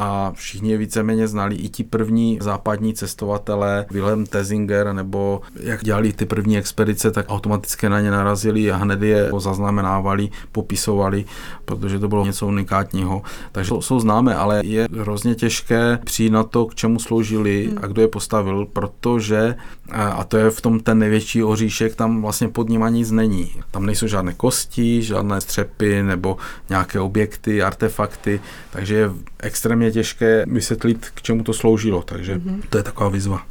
a 0.00 0.32
všichni 0.34 0.70
je 0.70 0.78
víceméně 0.78 1.28
znali. 1.28 1.54
I 1.54 1.68
ti 1.68 1.84
první 1.84 2.38
západní 2.40 2.94
cestovatelé, 2.94 3.86
Wilhelm 3.90 4.26
Tessinger, 4.26 4.92
nebo 4.92 5.40
jak 5.60 5.84
dělali 5.84 6.12
ty 6.12 6.26
první 6.26 6.58
expedice, 6.58 7.10
tak 7.10 7.26
automaticky 7.28 7.88
na 7.88 8.00
ně 8.00 8.10
narazili 8.10 8.72
a 8.72 8.76
hned 8.76 9.02
je 9.02 9.30
zaznamenávali, 9.38 10.28
popisovali, 10.52 11.24
protože 11.64 11.98
to 11.98 12.08
bylo 12.08 12.26
něco 12.26 12.46
unikátního. 12.46 13.22
Takže 13.52 13.68
to 13.68 13.82
jsou 13.82 14.00
známé, 14.00 14.34
ale 14.34 14.60
je 14.64 14.88
hrozně 14.98 15.34
těžké 15.34 15.98
přijít 16.04 16.30
na 16.30 16.42
to, 16.42 16.66
k 16.66 16.74
čemu 16.74 16.98
sloužili 16.98 17.70
a 17.82 17.86
kdo 17.86 18.02
je 18.02 18.08
postavil, 18.08 18.66
protože, 18.66 19.54
a 19.92 20.24
to 20.24 20.36
je 20.36 20.50
v 20.50 20.60
tom 20.60 20.80
ten 20.80 20.98
největší 20.98 21.42
oříšek, 21.42 21.94
tam 21.94 22.22
vlastně 22.22 22.48
pod 22.48 22.68
ním 22.68 22.86
nic 22.88 23.10
není. 23.10 23.52
Tam 23.70 23.86
nejsou 23.86 24.06
žádné 24.06 24.34
kosti, 24.34 25.02
žádné 25.02 25.40
střepy 25.40 26.02
nebo 26.02 26.36
nějaké 26.68 27.00
objekty, 27.00 27.62
artefakty, 27.62 28.40
takže 28.70 28.94
je 28.94 29.10
extrémně 29.38 29.90
těžké 29.90 30.44
vysvětlit, 30.48 31.10
k 31.14 31.22
čemu 31.22 31.42
to 31.42 31.52
sloužilo, 31.52 32.02
takže 32.02 32.36
mm-hmm. 32.36 32.60
to 32.70 32.76
je 32.76 32.82
taková 32.82 33.08
výzva. 33.08 33.46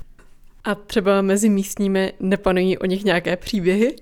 A 0.63 0.75
třeba 0.75 1.21
mezi 1.21 1.49
místními 1.49 2.13
nepanují 2.19 2.77
o 2.77 2.85
nich 2.85 3.03
nějaké 3.03 3.37
příběhy? 3.37 3.95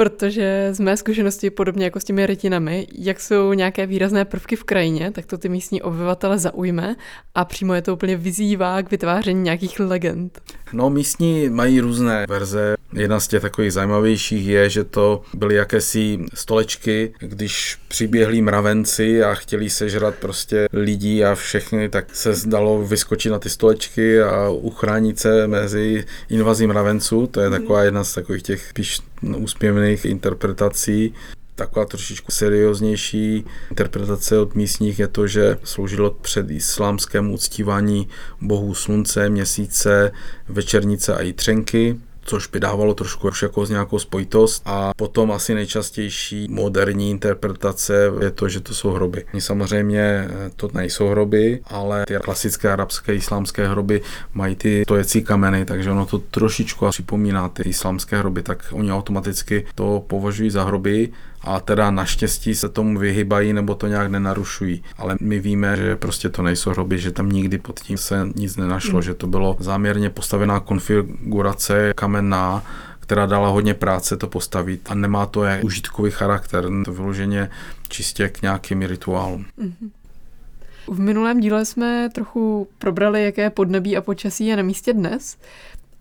Protože 0.00 0.68
z 0.72 0.80
mé 0.80 0.96
zkušenosti, 0.96 1.50
podobně 1.50 1.84
jako 1.84 2.00
s 2.00 2.04
těmi 2.04 2.26
rytinami, 2.26 2.86
jak 2.98 3.20
jsou 3.20 3.52
nějaké 3.52 3.86
výrazné 3.86 4.24
prvky 4.24 4.56
v 4.56 4.64
krajině, 4.64 5.10
tak 5.10 5.26
to 5.26 5.38
ty 5.38 5.48
místní 5.48 5.82
obyvatele 5.82 6.38
zaujme 6.38 6.96
a 7.34 7.44
přímo 7.44 7.74
je 7.74 7.82
to 7.82 7.92
úplně 7.92 8.16
vyzývá 8.16 8.82
k 8.82 8.90
vytváření 8.90 9.42
nějakých 9.42 9.80
legend. 9.80 10.40
No, 10.72 10.90
místní 10.90 11.48
mají 11.48 11.80
různé 11.80 12.26
verze. 12.28 12.76
Jedna 12.92 13.20
z 13.20 13.28
těch 13.28 13.42
takových 13.42 13.72
zajímavějších 13.72 14.46
je, 14.46 14.70
že 14.70 14.84
to 14.84 15.22
byly 15.34 15.54
jakési 15.54 16.18
stolečky, 16.34 17.14
když 17.18 17.78
přiběhli 17.88 18.42
mravenci 18.42 19.22
a 19.22 19.34
chtěli 19.34 19.70
sežrat 19.70 20.14
prostě 20.14 20.68
lidí 20.72 21.24
a 21.24 21.34
všechny, 21.34 21.88
tak 21.88 22.16
se 22.16 22.34
zdalo 22.34 22.82
vyskočit 22.82 23.32
na 23.32 23.38
ty 23.38 23.50
stolečky 23.50 24.22
a 24.22 24.48
uchránit 24.48 25.18
se 25.18 25.46
mezi 25.46 26.04
invazí 26.28 26.66
mravenců. 26.66 27.26
To 27.26 27.40
je 27.40 27.50
taková 27.50 27.82
jedna 27.82 28.04
z 28.04 28.14
takových 28.14 28.42
těch 28.42 28.68
spíš 28.68 29.00
úspěvných 29.22 30.04
interpretací. 30.04 31.14
Taková 31.54 31.84
trošičku 31.84 32.32
serióznější 32.32 33.44
interpretace 33.70 34.38
od 34.38 34.54
místních 34.54 34.98
je 34.98 35.08
to, 35.08 35.26
že 35.26 35.58
sloužilo 35.64 36.10
před 36.10 36.50
islámskému 36.50 37.34
uctívání 37.34 38.08
bohů 38.40 38.74
slunce, 38.74 39.28
měsíce, 39.28 40.12
večernice 40.48 41.14
a 41.14 41.22
jitřenky 41.22 42.00
což 42.30 42.46
by 42.46 42.60
dávalo 42.60 42.94
trošku 42.94 43.30
jako 43.42 43.66
z 43.66 43.70
nějakou 43.70 43.98
spojitost. 43.98 44.62
A 44.64 44.92
potom 44.96 45.32
asi 45.32 45.54
nejčastější 45.54 46.46
moderní 46.50 47.10
interpretace 47.10 48.12
je 48.22 48.30
to, 48.30 48.48
že 48.48 48.60
to 48.60 48.74
jsou 48.74 48.90
hroby. 48.90 49.24
Samozřejmě 49.38 50.00
eh, 50.00 50.50
to 50.56 50.68
nejsou 50.74 51.08
hroby, 51.08 51.60
ale 51.66 52.06
ty 52.06 52.14
klasické 52.22 52.72
arabské 52.72 53.14
islámské 53.14 53.68
hroby 53.68 54.02
mají 54.34 54.56
ty 54.56 54.82
stojecí 54.86 55.22
kameny, 55.22 55.64
takže 55.64 55.90
ono 55.90 56.06
to 56.06 56.18
trošičku 56.18 56.86
připomíná 56.90 57.48
ty 57.48 57.62
islámské 57.62 58.18
hroby, 58.18 58.42
tak 58.42 58.64
oni 58.72 58.92
automaticky 58.92 59.66
to 59.74 60.04
považují 60.06 60.50
za 60.50 60.64
hroby 60.64 61.10
a 61.42 61.60
teda 61.60 61.90
naštěstí 61.90 62.54
se 62.54 62.68
tomu 62.68 62.98
vyhybají 62.98 63.52
nebo 63.52 63.74
to 63.74 63.86
nějak 63.86 64.10
nenarušují. 64.10 64.84
Ale 64.98 65.16
my 65.20 65.38
víme, 65.38 65.76
že 65.76 65.96
prostě 65.96 66.28
to 66.28 66.42
nejsou 66.42 66.70
hroby, 66.70 66.98
že 66.98 67.10
tam 67.10 67.28
nikdy 67.28 67.58
pod 67.58 67.80
tím 67.80 67.96
se 67.96 68.28
nic 68.34 68.56
nenašlo, 68.56 68.96
mm. 68.96 69.02
že 69.02 69.14
to 69.14 69.26
bylo 69.26 69.56
záměrně 69.60 70.10
postavená 70.10 70.60
konfigurace 70.60 71.92
kamenná, 71.96 72.64
která 73.00 73.26
dala 73.26 73.48
hodně 73.48 73.74
práce 73.74 74.16
to 74.16 74.26
postavit 74.26 74.80
a 74.88 74.94
nemá 74.94 75.26
to 75.26 75.44
je 75.44 75.62
užitkový 75.64 76.10
charakter, 76.10 76.64
to 76.84 76.92
vyloženě 76.92 77.50
čistě 77.88 78.28
k 78.28 78.42
nějakým 78.42 78.82
rituálům. 78.82 79.44
Mm-hmm. 79.58 79.90
V 80.88 81.00
minulém 81.00 81.40
díle 81.40 81.64
jsme 81.64 82.08
trochu 82.14 82.68
probrali, 82.78 83.24
jaké 83.24 83.50
podnebí 83.50 83.96
a 83.96 84.00
počasí 84.00 84.46
je 84.46 84.56
na 84.56 84.62
místě 84.62 84.92
dnes. 84.92 85.36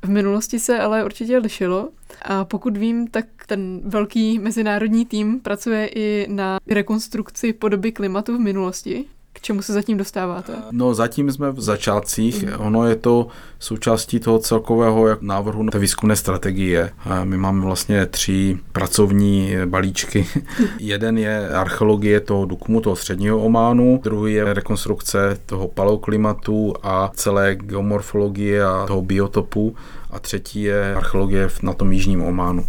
V 0.01 0.09
minulosti 0.09 0.59
se 0.59 0.79
ale 0.79 1.05
určitě 1.05 1.37
lišilo 1.37 1.89
a 2.21 2.45
pokud 2.45 2.77
vím, 2.77 3.07
tak 3.07 3.25
ten 3.47 3.81
velký 3.83 4.39
mezinárodní 4.39 5.05
tým 5.05 5.39
pracuje 5.39 5.87
i 5.95 6.27
na 6.29 6.59
rekonstrukci 6.67 7.53
podoby 7.53 7.91
klimatu 7.91 8.37
v 8.37 8.39
minulosti. 8.39 9.05
K 9.33 9.41
čemu 9.41 9.61
se 9.61 9.73
zatím 9.73 9.97
dostáváte? 9.97 10.53
No 10.71 10.93
zatím 10.93 11.31
jsme 11.31 11.51
v 11.51 11.61
začátcích. 11.61 12.45
Ono 12.57 12.87
je 12.87 12.95
to 12.95 13.27
součástí 13.59 14.19
toho 14.19 14.39
celkového 14.39 15.07
jak 15.07 15.21
návrhu 15.21 15.69
té 15.69 15.79
výzkumné 15.79 16.15
strategie. 16.15 16.91
My 17.23 17.37
máme 17.37 17.61
vlastně 17.65 18.05
tři 18.05 18.57
pracovní 18.71 19.55
balíčky. 19.65 20.27
Jeden 20.79 21.17
je 21.17 21.49
archeologie 21.49 22.19
toho 22.19 22.45
Dukmu, 22.45 22.81
toho 22.81 22.95
středního 22.95 23.39
Ománu, 23.39 23.99
druhý 24.03 24.33
je 24.33 24.53
rekonstrukce 24.53 25.37
toho 25.45 25.67
paleoklimatu 25.67 26.73
a 26.83 27.11
celé 27.13 27.55
geomorfologie 27.55 28.63
a 28.63 28.85
toho 28.87 29.01
biotopu 29.01 29.75
a 30.09 30.19
třetí 30.19 30.63
je 30.63 30.95
archeologie 30.95 31.49
na 31.63 31.73
tom 31.73 31.91
jižním 31.91 32.23
Ománu. 32.23 32.65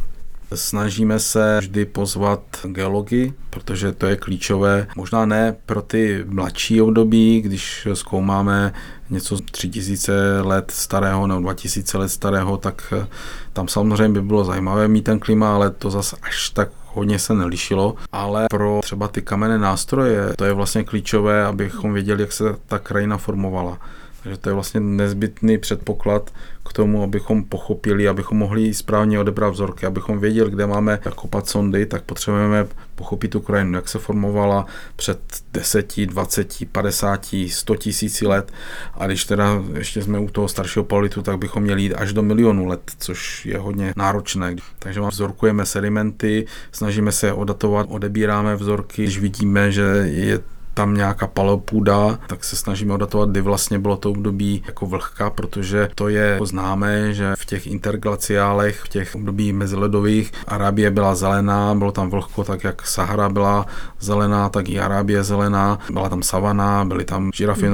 Snažíme 0.55 1.19
se 1.19 1.59
vždy 1.61 1.85
pozvat 1.85 2.41
geology, 2.65 3.33
protože 3.51 3.93
to 3.93 4.07
je 4.07 4.17
klíčové. 4.17 4.87
Možná 4.97 5.27
ne 5.27 5.57
pro 5.67 5.83
ty 5.83 6.25
mladší 6.29 6.83
období, 6.83 7.41
když 7.41 7.89
zkoumáme 7.95 8.73
něco 9.11 9.39
3000 9.39 10.41
let 10.41 10.71
starého 10.71 11.27
nebo 11.27 11.41
2000 11.41 11.99
let 11.99 12.09
starého, 12.09 12.57
tak 12.57 12.93
eh, 12.97 13.07
tam 13.53 13.69
samozřejmě 13.69 14.09
by 14.09 14.23
bylo 14.23 14.45
zajímavé 14.45 14.89
mít 14.89 15.03
ten 15.03 15.19
klima, 15.19 15.55
ale 15.55 15.71
to 15.71 15.91
zase 15.91 16.17
až 16.23 16.51
tak 16.51 16.69
hodně 16.87 17.19
se 17.19 17.35
nelišilo, 17.35 17.95
ale 18.13 18.47
pro 18.51 18.81
třeba 18.83 19.09
ty 19.09 19.23
kamenné 19.23 19.59
nástroje 19.59 20.33
to 20.37 20.45
je 20.45 20.53
vlastně 20.53 20.85
klíčové, 20.85 21.45
abychom 21.45 21.93
věděli, 21.93 22.23
jak 22.23 22.33
se 22.33 22.45
ta 22.67 22.79
krajina 22.79 23.17
formovala. 23.17 23.79
Takže 24.22 24.38
to 24.38 24.48
je 24.48 24.54
vlastně 24.54 24.80
nezbytný 24.80 25.59
předpoklad 25.59 26.30
k 26.68 26.72
tomu, 26.72 27.02
abychom 27.02 27.44
pochopili, 27.44 28.09
abychom 28.09 28.38
mohli 28.38 28.74
správně 28.74 29.20
odebrat 29.20 29.52
vzorky, 29.52 29.87
abychom 29.87 30.18
věděli, 30.18 30.50
kde 30.50 30.66
máme 30.66 31.00
kopat 31.14 31.48
sondy, 31.48 31.87
tak 31.87 32.02
potřebujeme 32.02 32.66
pochopit 32.94 33.28
tu 33.28 33.40
krajinu, 33.40 33.74
jak 33.74 33.88
se 33.88 33.98
formovala 33.98 34.66
před 34.96 35.20
10, 35.52 36.06
20, 36.06 36.56
50, 36.72 37.26
100 37.48 37.76
tisíci 37.76 38.26
let. 38.26 38.52
A 38.94 39.06
když 39.06 39.24
teda 39.24 39.62
ještě 39.78 40.02
jsme 40.02 40.18
u 40.18 40.30
toho 40.30 40.48
staršího 40.48 40.85
palitu, 40.85 41.22
tak 41.22 41.38
bychom 41.38 41.62
měli 41.62 41.83
jít 41.83 41.94
až 41.94 42.12
do 42.12 42.22
milionu 42.22 42.66
let, 42.66 42.92
což 42.98 43.46
je 43.46 43.59
hodně 43.59 43.92
náročné. 43.96 44.56
Takže 44.78 45.00
vzorkujeme 45.00 45.66
sedimenty, 45.66 46.46
snažíme 46.72 47.12
se 47.12 47.33
odatovat, 47.33 47.87
odebíráme 47.90 48.56
vzorky, 48.56 49.02
když 49.02 49.18
vidíme, 49.18 49.72
že 49.72 49.83
je 50.04 50.40
tam 50.81 50.95
nějaká 50.95 51.27
palopůda, 51.27 52.19
tak 52.27 52.45
se 52.45 52.57
snažíme 52.57 52.95
odatovat, 52.95 53.31
kdy 53.31 53.40
vlastně 53.40 53.79
bylo 53.79 53.97
to 53.97 54.11
období 54.11 54.62
jako 54.66 54.87
vlhka, 54.87 55.31
protože 55.31 55.88
to 55.95 56.09
je 56.09 56.38
známé, 56.45 57.14
že 57.14 57.33
v 57.38 57.47
těch 57.47 57.66
interglaciálech, 57.66 58.81
v 58.81 58.88
těch 58.88 59.14
období 59.14 59.53
meziledových 59.53 60.33
Arábie 60.47 60.90
byla 60.90 61.14
zelená, 61.14 61.75
bylo 61.75 61.93
tam 61.93 62.11
vlhko, 62.11 62.45
tak 62.45 62.64
jak 62.64 62.87
Sahara 62.87 63.29
byla 63.29 63.66
zelená, 64.01 64.49
tak 64.49 64.69
i 64.69 64.81
Arábie 64.81 65.25
zelená, 65.25 65.79
byla 65.93 66.09
tam 66.09 66.23
savana, 66.23 66.85
byly 66.85 67.05
tam 67.05 67.31
žirafy, 67.35 67.69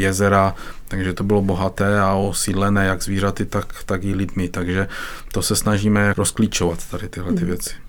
jezera, 0.00 0.54
takže 0.88 1.12
to 1.12 1.24
bylo 1.24 1.42
bohaté 1.42 2.00
a 2.00 2.14
osídlené 2.14 2.86
jak 2.86 3.02
zvířaty, 3.02 3.46
tak, 3.46 3.84
tak 3.86 4.04
i 4.04 4.14
lidmi, 4.14 4.48
takže 4.48 4.88
to 5.32 5.42
se 5.42 5.56
snažíme 5.56 6.14
rozklíčovat 6.16 6.78
tady 6.90 7.08
tyhle 7.08 7.32
ty 7.32 7.38
hmm. 7.38 7.46
věci. 7.46 7.81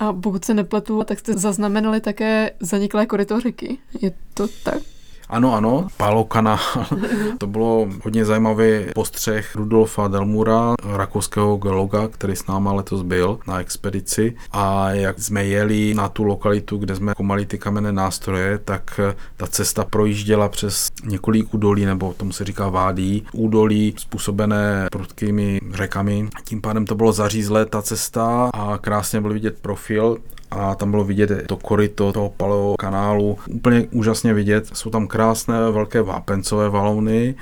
A 0.00 0.12
pokud 0.12 0.44
se 0.44 0.54
nepletu, 0.54 1.04
tak 1.04 1.18
jste 1.18 1.32
zaznamenali 1.32 2.00
také 2.00 2.50
zaniklé 2.60 3.06
koryto 3.06 3.40
řeky. 3.40 3.78
Je 4.02 4.12
to 4.34 4.46
tak? 4.64 4.82
Ano, 5.30 5.54
ano, 5.54 5.88
Palo 5.96 6.24
kanál. 6.24 6.58
to 7.38 7.46
bylo 7.46 7.88
hodně 8.04 8.24
zajímavý 8.24 8.86
postřeh 8.94 9.56
Rudolfa 9.56 10.08
Delmura, 10.08 10.74
rakouského 10.84 11.56
geologa, 11.56 12.08
který 12.08 12.36
s 12.36 12.46
náma 12.46 12.72
letos 12.72 13.02
byl 13.02 13.38
na 13.46 13.60
expedici. 13.60 14.36
A 14.52 14.90
jak 14.90 15.18
jsme 15.18 15.44
jeli 15.44 15.94
na 15.94 16.08
tu 16.08 16.24
lokalitu, 16.24 16.76
kde 16.78 16.96
jsme 16.96 17.14
komali 17.14 17.46
ty 17.46 17.58
kamenné 17.58 17.92
nástroje, 17.92 18.58
tak 18.58 19.00
ta 19.36 19.46
cesta 19.46 19.84
projížděla 19.84 20.48
přes 20.48 20.88
několik 21.04 21.54
údolí, 21.54 21.84
nebo 21.84 22.14
tomu 22.16 22.32
se 22.32 22.44
říká 22.44 22.68
vádí, 22.68 23.26
údolí 23.32 23.94
způsobené 23.98 24.86
prudkými 24.92 25.60
řekami. 25.72 26.28
Tím 26.44 26.60
pádem 26.60 26.86
to 26.86 26.94
bylo 26.94 27.12
zařízlé 27.12 27.66
ta 27.66 27.82
cesta 27.82 28.50
a 28.54 28.78
krásně 28.78 29.20
byl 29.20 29.32
vidět 29.32 29.58
profil 29.60 30.18
a 30.50 30.74
tam 30.74 30.90
bylo 30.90 31.04
vidět 31.04 31.30
to 31.46 31.56
koryto 31.56 32.12
toho 32.12 32.30
paleo 32.36 32.74
kanálu. 32.78 33.38
Úplně 33.50 33.88
úžasně 33.90 34.34
vidět. 34.34 34.70
Jsou 34.72 34.90
tam 34.90 35.06
krásné 35.06 35.70
velké 35.70 36.02
vápencové 36.02 36.68
valony. 36.68 37.34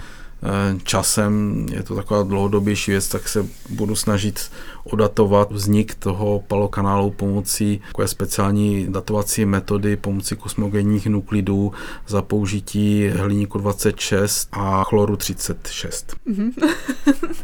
Eh, 0.42 0.79
časem 0.85 1.66
je 1.73 1.83
to 1.83 1.94
taková 1.94 2.23
dlouhodobější 2.23 2.90
věc, 2.90 3.09
tak 3.09 3.29
se 3.29 3.47
budu 3.71 3.97
snažit 3.97 4.51
odatovat 4.85 5.53
vznik 5.53 5.94
toho 5.94 6.44
palokanálu 6.49 7.11
pomocí 7.11 7.81
takové 7.87 8.09
speciální 8.09 8.87
datovací 8.92 9.44
metody, 9.44 9.97
pomocí 9.97 10.37
kosmogenních 10.37 11.07
nuklidů 11.07 11.73
za 12.07 12.23
použití 12.23 13.09
hliníku 13.09 13.59
26 13.59 14.49
a 14.53 14.85
chloru 14.85 15.16
36. 15.16 16.16
Mm-hmm. 16.27 16.75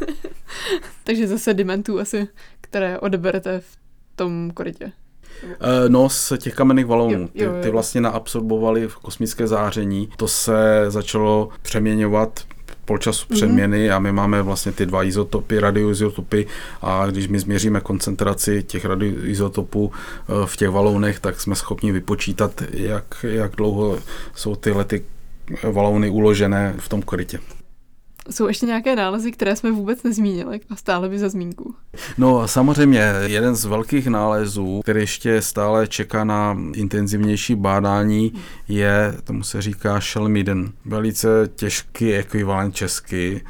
Takže 1.04 1.28
zase 1.28 1.44
sedimentů 1.44 2.00
asi, 2.00 2.28
které 2.60 2.98
odeberete 2.98 3.60
v 3.60 3.76
tom 4.16 4.50
korytě. 4.54 4.92
Eh, 5.42 5.88
no, 5.88 6.08
z 6.08 6.32
těch 6.38 6.54
kamenných 6.54 6.86
valonů. 6.86 7.28
Ty, 7.28 7.48
ty 7.62 7.70
vlastně 7.70 8.00
naabsorbovali 8.00 8.88
v 8.88 8.96
kosmické 8.96 9.46
záření. 9.46 10.08
To 10.16 10.28
se 10.28 10.84
začalo 10.88 11.48
přeměňovat 11.62 12.44
polčasu 12.84 13.26
mm-hmm. 13.26 13.34
přeměny 13.34 13.90
a 13.90 13.98
my 13.98 14.12
máme 14.12 14.42
vlastně 14.42 14.72
ty 14.72 14.86
dva 14.86 15.04
izotopy, 15.04 15.60
radioizotopy 15.60 16.46
a 16.82 17.06
když 17.06 17.28
my 17.28 17.38
změříme 17.38 17.80
koncentraci 17.80 18.62
těch 18.62 18.84
radioizotopů 18.84 19.92
eh, 19.92 20.46
v 20.46 20.56
těch 20.56 20.70
valonech, 20.70 21.20
tak 21.20 21.40
jsme 21.40 21.54
schopni 21.54 21.92
vypočítat, 21.92 22.62
jak, 22.70 23.26
jak 23.28 23.56
dlouho 23.56 23.98
jsou 24.34 24.56
tyhle 24.56 24.84
ty 24.84 25.04
valony 25.62 26.10
uložené 26.10 26.74
v 26.78 26.88
tom 26.88 27.02
korytě. 27.02 27.38
Jsou 28.30 28.46
ještě 28.46 28.66
nějaké 28.66 28.96
nálezy, 28.96 29.32
které 29.32 29.56
jsme 29.56 29.72
vůbec 29.72 30.02
nezmínili 30.02 30.60
a 30.70 30.76
stále 30.76 31.08
by 31.08 31.18
za 31.18 31.28
zmínku? 31.28 31.74
No 32.18 32.48
samozřejmě, 32.48 33.12
jeden 33.24 33.54
z 33.54 33.64
velkých 33.64 34.06
nálezů, 34.06 34.80
který 34.82 35.00
ještě 35.00 35.42
stále 35.42 35.86
čeká 35.86 36.24
na 36.24 36.58
intenzivnější 36.74 37.54
bádání, 37.54 38.32
je, 38.68 39.14
tomu 39.24 39.42
se 39.42 39.62
říká 39.62 40.00
Shelmiden. 40.00 40.72
Velice 40.84 41.28
těžký 41.56 42.14
ekvivalent 42.14 42.74
česky 42.74 43.40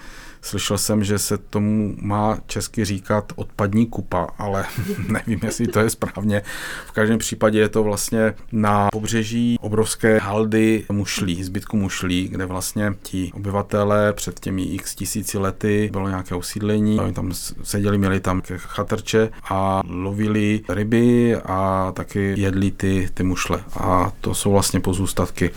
Slyšel 0.44 0.78
jsem, 0.78 1.04
že 1.04 1.18
se 1.18 1.38
tomu 1.38 1.94
má 2.00 2.38
česky 2.46 2.84
říkat 2.84 3.32
odpadní 3.36 3.86
kupa, 3.86 4.28
ale 4.38 4.64
nevím, 5.08 5.40
jestli 5.42 5.66
to 5.66 5.80
je 5.80 5.90
správně. 5.90 6.42
V 6.86 6.92
každém 6.92 7.18
případě 7.18 7.58
je 7.58 7.68
to 7.68 7.82
vlastně 7.82 8.34
na 8.52 8.88
pobřeží 8.92 9.58
obrovské 9.60 10.18
haldy 10.18 10.84
mušlí, 10.92 11.44
zbytku 11.44 11.76
mušlí, 11.76 12.28
kde 12.28 12.46
vlastně 12.46 12.94
ti 13.02 13.30
obyvatelé 13.34 14.12
před 14.12 14.40
těmi 14.40 14.62
x 14.62 14.94
tisíci 14.94 15.38
lety 15.38 15.88
bylo 15.92 16.08
nějaké 16.08 16.34
usídlení, 16.34 17.00
oni 17.00 17.12
tam 17.12 17.32
seděli, 17.62 17.98
měli 17.98 18.20
tam 18.20 18.42
chatrče 18.56 19.30
a 19.48 19.82
lovili 19.88 20.60
ryby 20.68 21.36
a 21.36 21.92
taky 21.96 22.34
jedli 22.36 22.70
ty, 22.70 23.08
ty 23.14 23.22
mušle. 23.22 23.64
A 23.76 24.12
to 24.20 24.34
jsou 24.34 24.52
vlastně 24.52 24.80
pozůstatky 24.80 25.50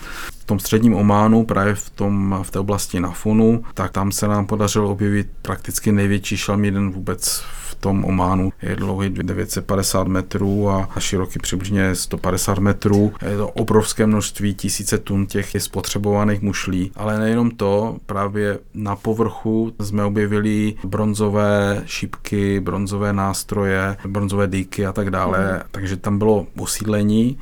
tom 0.48 0.58
středním 0.58 0.94
Ománu, 0.94 1.44
právě 1.44 1.74
v, 1.74 1.90
tom, 1.90 2.40
v 2.42 2.50
té 2.50 2.58
oblasti 2.58 3.00
Nafunu, 3.00 3.64
tak 3.74 3.92
tam 3.92 4.12
se 4.12 4.28
nám 4.28 4.46
podařilo 4.46 4.90
objevit 4.90 5.28
prakticky 5.42 5.92
největší 5.92 6.36
šelmíden 6.36 6.90
vůbec 6.90 7.44
v 7.70 7.74
tom 7.74 8.04
Ománu. 8.04 8.52
Je 8.62 8.76
dlouhý 8.76 9.10
950 9.10 10.06
metrů 10.06 10.70
a 10.70 10.88
široký 10.98 11.38
přibližně 11.38 11.94
150 11.94 12.58
metrů. 12.58 13.12
Je 13.30 13.36
to 13.36 13.48
obrovské 13.48 14.06
množství, 14.06 14.54
tisíce 14.54 14.98
tun 14.98 15.26
těch 15.26 15.56
spotřebovaných 15.58 16.42
mušlí. 16.42 16.92
Ale 16.96 17.18
nejenom 17.18 17.50
to, 17.50 17.96
právě 18.06 18.58
na 18.74 18.96
povrchu 18.96 19.72
jsme 19.80 20.04
objevili 20.04 20.74
bronzové 20.84 21.82
šipky, 21.86 22.60
bronzové 22.60 23.12
nástroje, 23.12 23.96
bronzové 24.06 24.46
dýky 24.46 24.86
a 24.86 24.92
tak 24.92 25.10
dále. 25.10 25.52
Mm. 25.52 25.60
Takže 25.70 25.96
tam 25.96 26.18
bylo 26.18 26.46
osídlení 26.56 27.38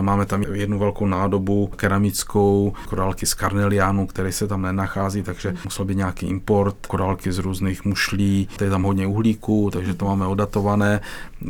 máme 0.00 0.26
tam 0.26 0.42
jednu 0.42 0.78
velkou 0.78 1.06
nádobu 1.06 1.66
keramickou, 1.66 2.72
korálky 2.88 3.26
z 3.26 3.34
karneliánu, 3.34 4.06
které 4.06 4.32
se 4.32 4.48
tam 4.48 4.62
nenachází, 4.62 5.22
takže 5.22 5.54
musel 5.64 5.84
být 5.84 5.96
nějaký 5.96 6.26
import, 6.26 6.86
korálky 6.86 7.32
z 7.32 7.38
různých 7.38 7.84
mušlí, 7.84 8.48
je 8.60 8.70
tam 8.70 8.82
hodně 8.82 9.06
uhlíků, 9.06 9.70
takže 9.72 9.94
to 9.94 10.04
máme 10.04 10.26
odatované. 10.26 11.00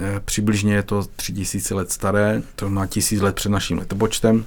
Eh, 0.01 0.20
přibližně 0.25 0.75
je 0.75 0.83
to 0.83 1.05
3000 1.16 1.75
let 1.75 1.92
staré, 1.92 2.42
to 2.57 2.70
má 2.70 2.87
tisíc 2.87 3.20
let 3.20 3.35
před 3.35 3.49
naším 3.49 3.79
letopočtem. 3.79 4.44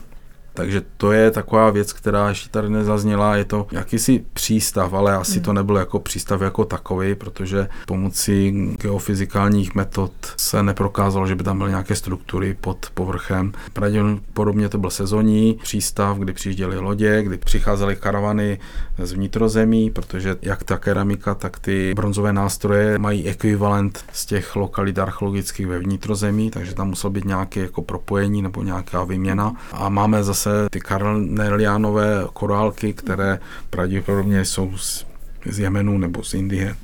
Takže 0.57 0.81
to 0.97 1.11
je 1.11 1.31
taková 1.31 1.69
věc, 1.69 1.93
která 1.93 2.29
ještě 2.29 2.49
tady 2.49 2.69
nezazněla. 2.69 3.35
Je 3.35 3.45
to 3.45 3.67
jakýsi 3.71 4.25
přístav, 4.33 4.93
ale 4.93 5.15
asi 5.15 5.33
hmm. 5.33 5.41
to 5.41 5.53
nebyl 5.53 5.77
jako 5.77 5.99
přístav 5.99 6.41
jako 6.41 6.65
takový, 6.65 7.15
protože 7.15 7.67
pomocí 7.87 8.51
geofyzikálních 8.81 9.75
metod 9.75 10.11
se 10.37 10.63
neprokázalo, 10.63 11.27
že 11.27 11.35
by 11.35 11.43
tam 11.43 11.57
byly 11.57 11.69
nějaké 11.69 11.95
struktury 11.95 12.57
pod 12.61 12.87
povrchem. 12.93 13.51
Pravděpodobně 13.73 14.69
to 14.69 14.77
byl 14.77 14.89
sezónní 14.89 15.59
přístav, 15.63 16.17
kdy 16.17 16.33
přijížděly 16.33 16.79
lodě, 16.79 17.23
kdy 17.23 17.37
přicházely 17.37 17.95
karavany 17.95 18.59
z 18.97 19.11
vnitrozemí, 19.11 19.89
protože 19.89 20.35
jak 20.41 20.63
ta 20.63 20.77
keramika, 20.77 21.35
tak 21.35 21.59
ty 21.59 21.93
bronzové 21.95 22.33
nástroje 22.33 22.97
mají 22.97 23.27
ekvivalent 23.27 24.05
z 24.13 24.25
těch 24.25 24.55
lokalit 24.55 24.99
archeologických 24.99 25.67
ve 25.67 25.79
vnitrozemí, 25.79 26.51
takže 26.51 26.73
tam 26.73 26.87
muselo 26.89 27.11
být 27.11 27.25
nějaké 27.25 27.59
jako 27.59 27.81
propojení 27.81 28.41
nebo 28.41 28.63
nějaká 28.63 29.03
výměna. 29.03 29.53
A 29.71 29.89
máme 29.89 30.23
zase 30.23 30.46
zase 30.47 30.69
ty 30.69 30.79
karneliánové 30.79 32.23
korálky, 32.33 32.93
které 32.93 33.39
pravděpodobně 33.69 34.45
jsou 34.45 34.77
z, 34.77 35.05
z 35.45 35.60
Jemenu 35.60 35.97
nebo 35.97 36.23
z 36.23 36.33
Indie 36.33 36.75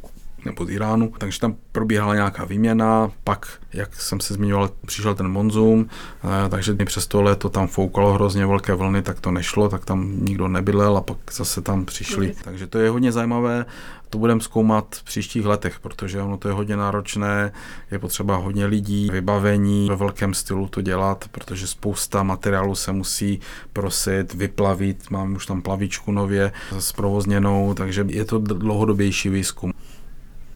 nebo 0.45 0.65
z 0.65 0.69
Iránu, 0.69 1.13
takže 1.17 1.39
tam 1.39 1.55
probíhala 1.71 2.15
nějaká 2.15 2.45
výměna, 2.45 3.11
pak, 3.23 3.47
jak 3.73 3.95
jsem 3.95 4.19
se 4.19 4.33
zmiňoval, 4.33 4.69
přišel 4.85 5.15
ten 5.15 5.27
monzum, 5.27 5.89
eh, 6.23 6.49
takže 6.49 6.73
mi 6.73 6.85
přes 6.85 7.07
to 7.07 7.21
léto 7.21 7.49
tam 7.49 7.67
foukalo 7.67 8.13
hrozně 8.13 8.45
velké 8.45 8.73
vlny, 8.73 9.01
tak 9.01 9.19
to 9.19 9.31
nešlo, 9.31 9.69
tak 9.69 9.85
tam 9.85 10.25
nikdo 10.25 10.47
nebydlel 10.47 10.97
a 10.97 11.01
pak 11.01 11.17
zase 11.31 11.61
tam 11.61 11.85
přišli. 11.85 12.33
Takže 12.43 12.67
to 12.67 12.79
je 12.79 12.89
hodně 12.89 13.11
zajímavé 13.11 13.65
to 14.13 14.17
budeme 14.19 14.41
zkoumat 14.41 14.95
v 14.95 15.03
příštích 15.03 15.45
letech, 15.45 15.79
protože 15.79 16.21
ono 16.21 16.37
to 16.37 16.47
je 16.47 16.53
hodně 16.53 16.77
náročné, 16.77 17.51
je 17.91 17.99
potřeba 17.99 18.35
hodně 18.35 18.65
lidí, 18.65 19.09
vybavení 19.11 19.89
ve 19.89 19.95
velkém 19.95 20.33
stylu 20.33 20.67
to 20.67 20.81
dělat, 20.81 21.25
protože 21.31 21.67
spousta 21.67 22.23
materiálu 22.23 22.75
se 22.75 22.91
musí 22.91 23.39
prosit, 23.73 24.33
vyplavit, 24.33 25.09
máme 25.09 25.35
už 25.35 25.45
tam 25.45 25.61
plavičku 25.61 26.11
nově 26.11 26.51
zprovozněnou, 26.79 27.73
takže 27.73 28.05
je 28.07 28.25
to 28.25 28.37
dlouhodobější 28.37 29.29
výzkum. 29.29 29.73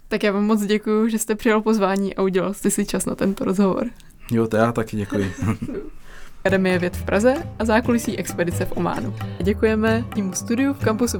Tak 0.08 0.24
já 0.24 0.32
vám 0.32 0.46
moc 0.46 0.62
děkuji, 0.62 1.10
že 1.10 1.20
jste 1.20 1.36
přijal 1.36 1.62
pozvání 1.62 2.16
a 2.16 2.22
udělal 2.22 2.54
jste 2.54 2.72
si 2.72 2.86
čas 2.86 3.06
na 3.06 3.16
tento 3.16 3.46
rozhovor. 3.46 3.86
Jo, 4.32 4.48
to 4.48 4.58
já 4.58 4.72
taky 4.72 4.98
děkuji. 4.98 5.34
Akademie 6.40 6.80
věd 6.80 6.98
v 6.98 7.04
Praze 7.04 7.36
a 7.60 7.66
zákulisí 7.66 8.18
expedice 8.18 8.66
v 8.66 8.78
Ománu. 8.78 9.16
Děkujeme 9.44 10.06
týmu 10.14 10.34
studiu 10.34 10.74
v 10.74 10.80
kampusu 10.80 11.20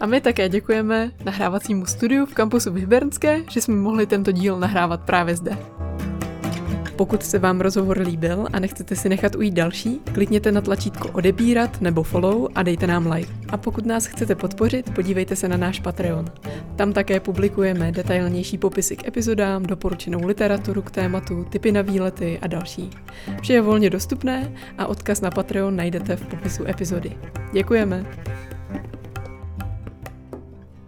a 0.00 0.06
my 0.06 0.20
také 0.20 0.48
děkujeme 0.48 1.10
nahrávacímu 1.24 1.86
studiu 1.86 2.26
v 2.26 2.34
kampusu 2.34 2.72
Vyhbernské, 2.72 3.42
že 3.50 3.60
jsme 3.60 3.74
mohli 3.74 4.06
tento 4.06 4.32
díl 4.32 4.58
nahrávat 4.58 5.00
právě 5.00 5.36
zde. 5.36 5.58
Pokud 6.96 7.22
se 7.22 7.38
vám 7.38 7.60
rozhovor 7.60 7.98
líbil 7.98 8.46
a 8.52 8.60
nechcete 8.60 8.96
si 8.96 9.08
nechat 9.08 9.34
ujít 9.34 9.54
další, 9.54 10.00
klikněte 10.12 10.52
na 10.52 10.60
tlačítko 10.60 11.08
odebírat 11.08 11.80
nebo 11.80 12.02
follow 12.02 12.48
a 12.54 12.62
dejte 12.62 12.86
nám 12.86 13.10
like. 13.10 13.32
A 13.48 13.56
pokud 13.56 13.86
nás 13.86 14.06
chcete 14.06 14.34
podpořit, 14.34 14.94
podívejte 14.94 15.36
se 15.36 15.48
na 15.48 15.56
náš 15.56 15.80
Patreon. 15.80 16.24
Tam 16.76 16.92
také 16.92 17.20
publikujeme 17.20 17.92
detailnější 17.92 18.58
popisy 18.58 18.96
k 18.96 19.08
epizodám, 19.08 19.62
doporučenou 19.62 20.26
literaturu 20.26 20.82
k 20.82 20.90
tématu, 20.90 21.44
typy 21.44 21.72
na 21.72 21.82
výlety 21.82 22.38
a 22.42 22.46
další. 22.46 22.90
Vše 23.40 23.52
je 23.52 23.60
volně 23.60 23.90
dostupné 23.90 24.52
a 24.78 24.86
odkaz 24.86 25.20
na 25.20 25.30
Patreon 25.30 25.76
najdete 25.76 26.16
v 26.16 26.26
popisu 26.26 26.68
epizody. 26.68 27.12
Děkujeme! 27.52 28.06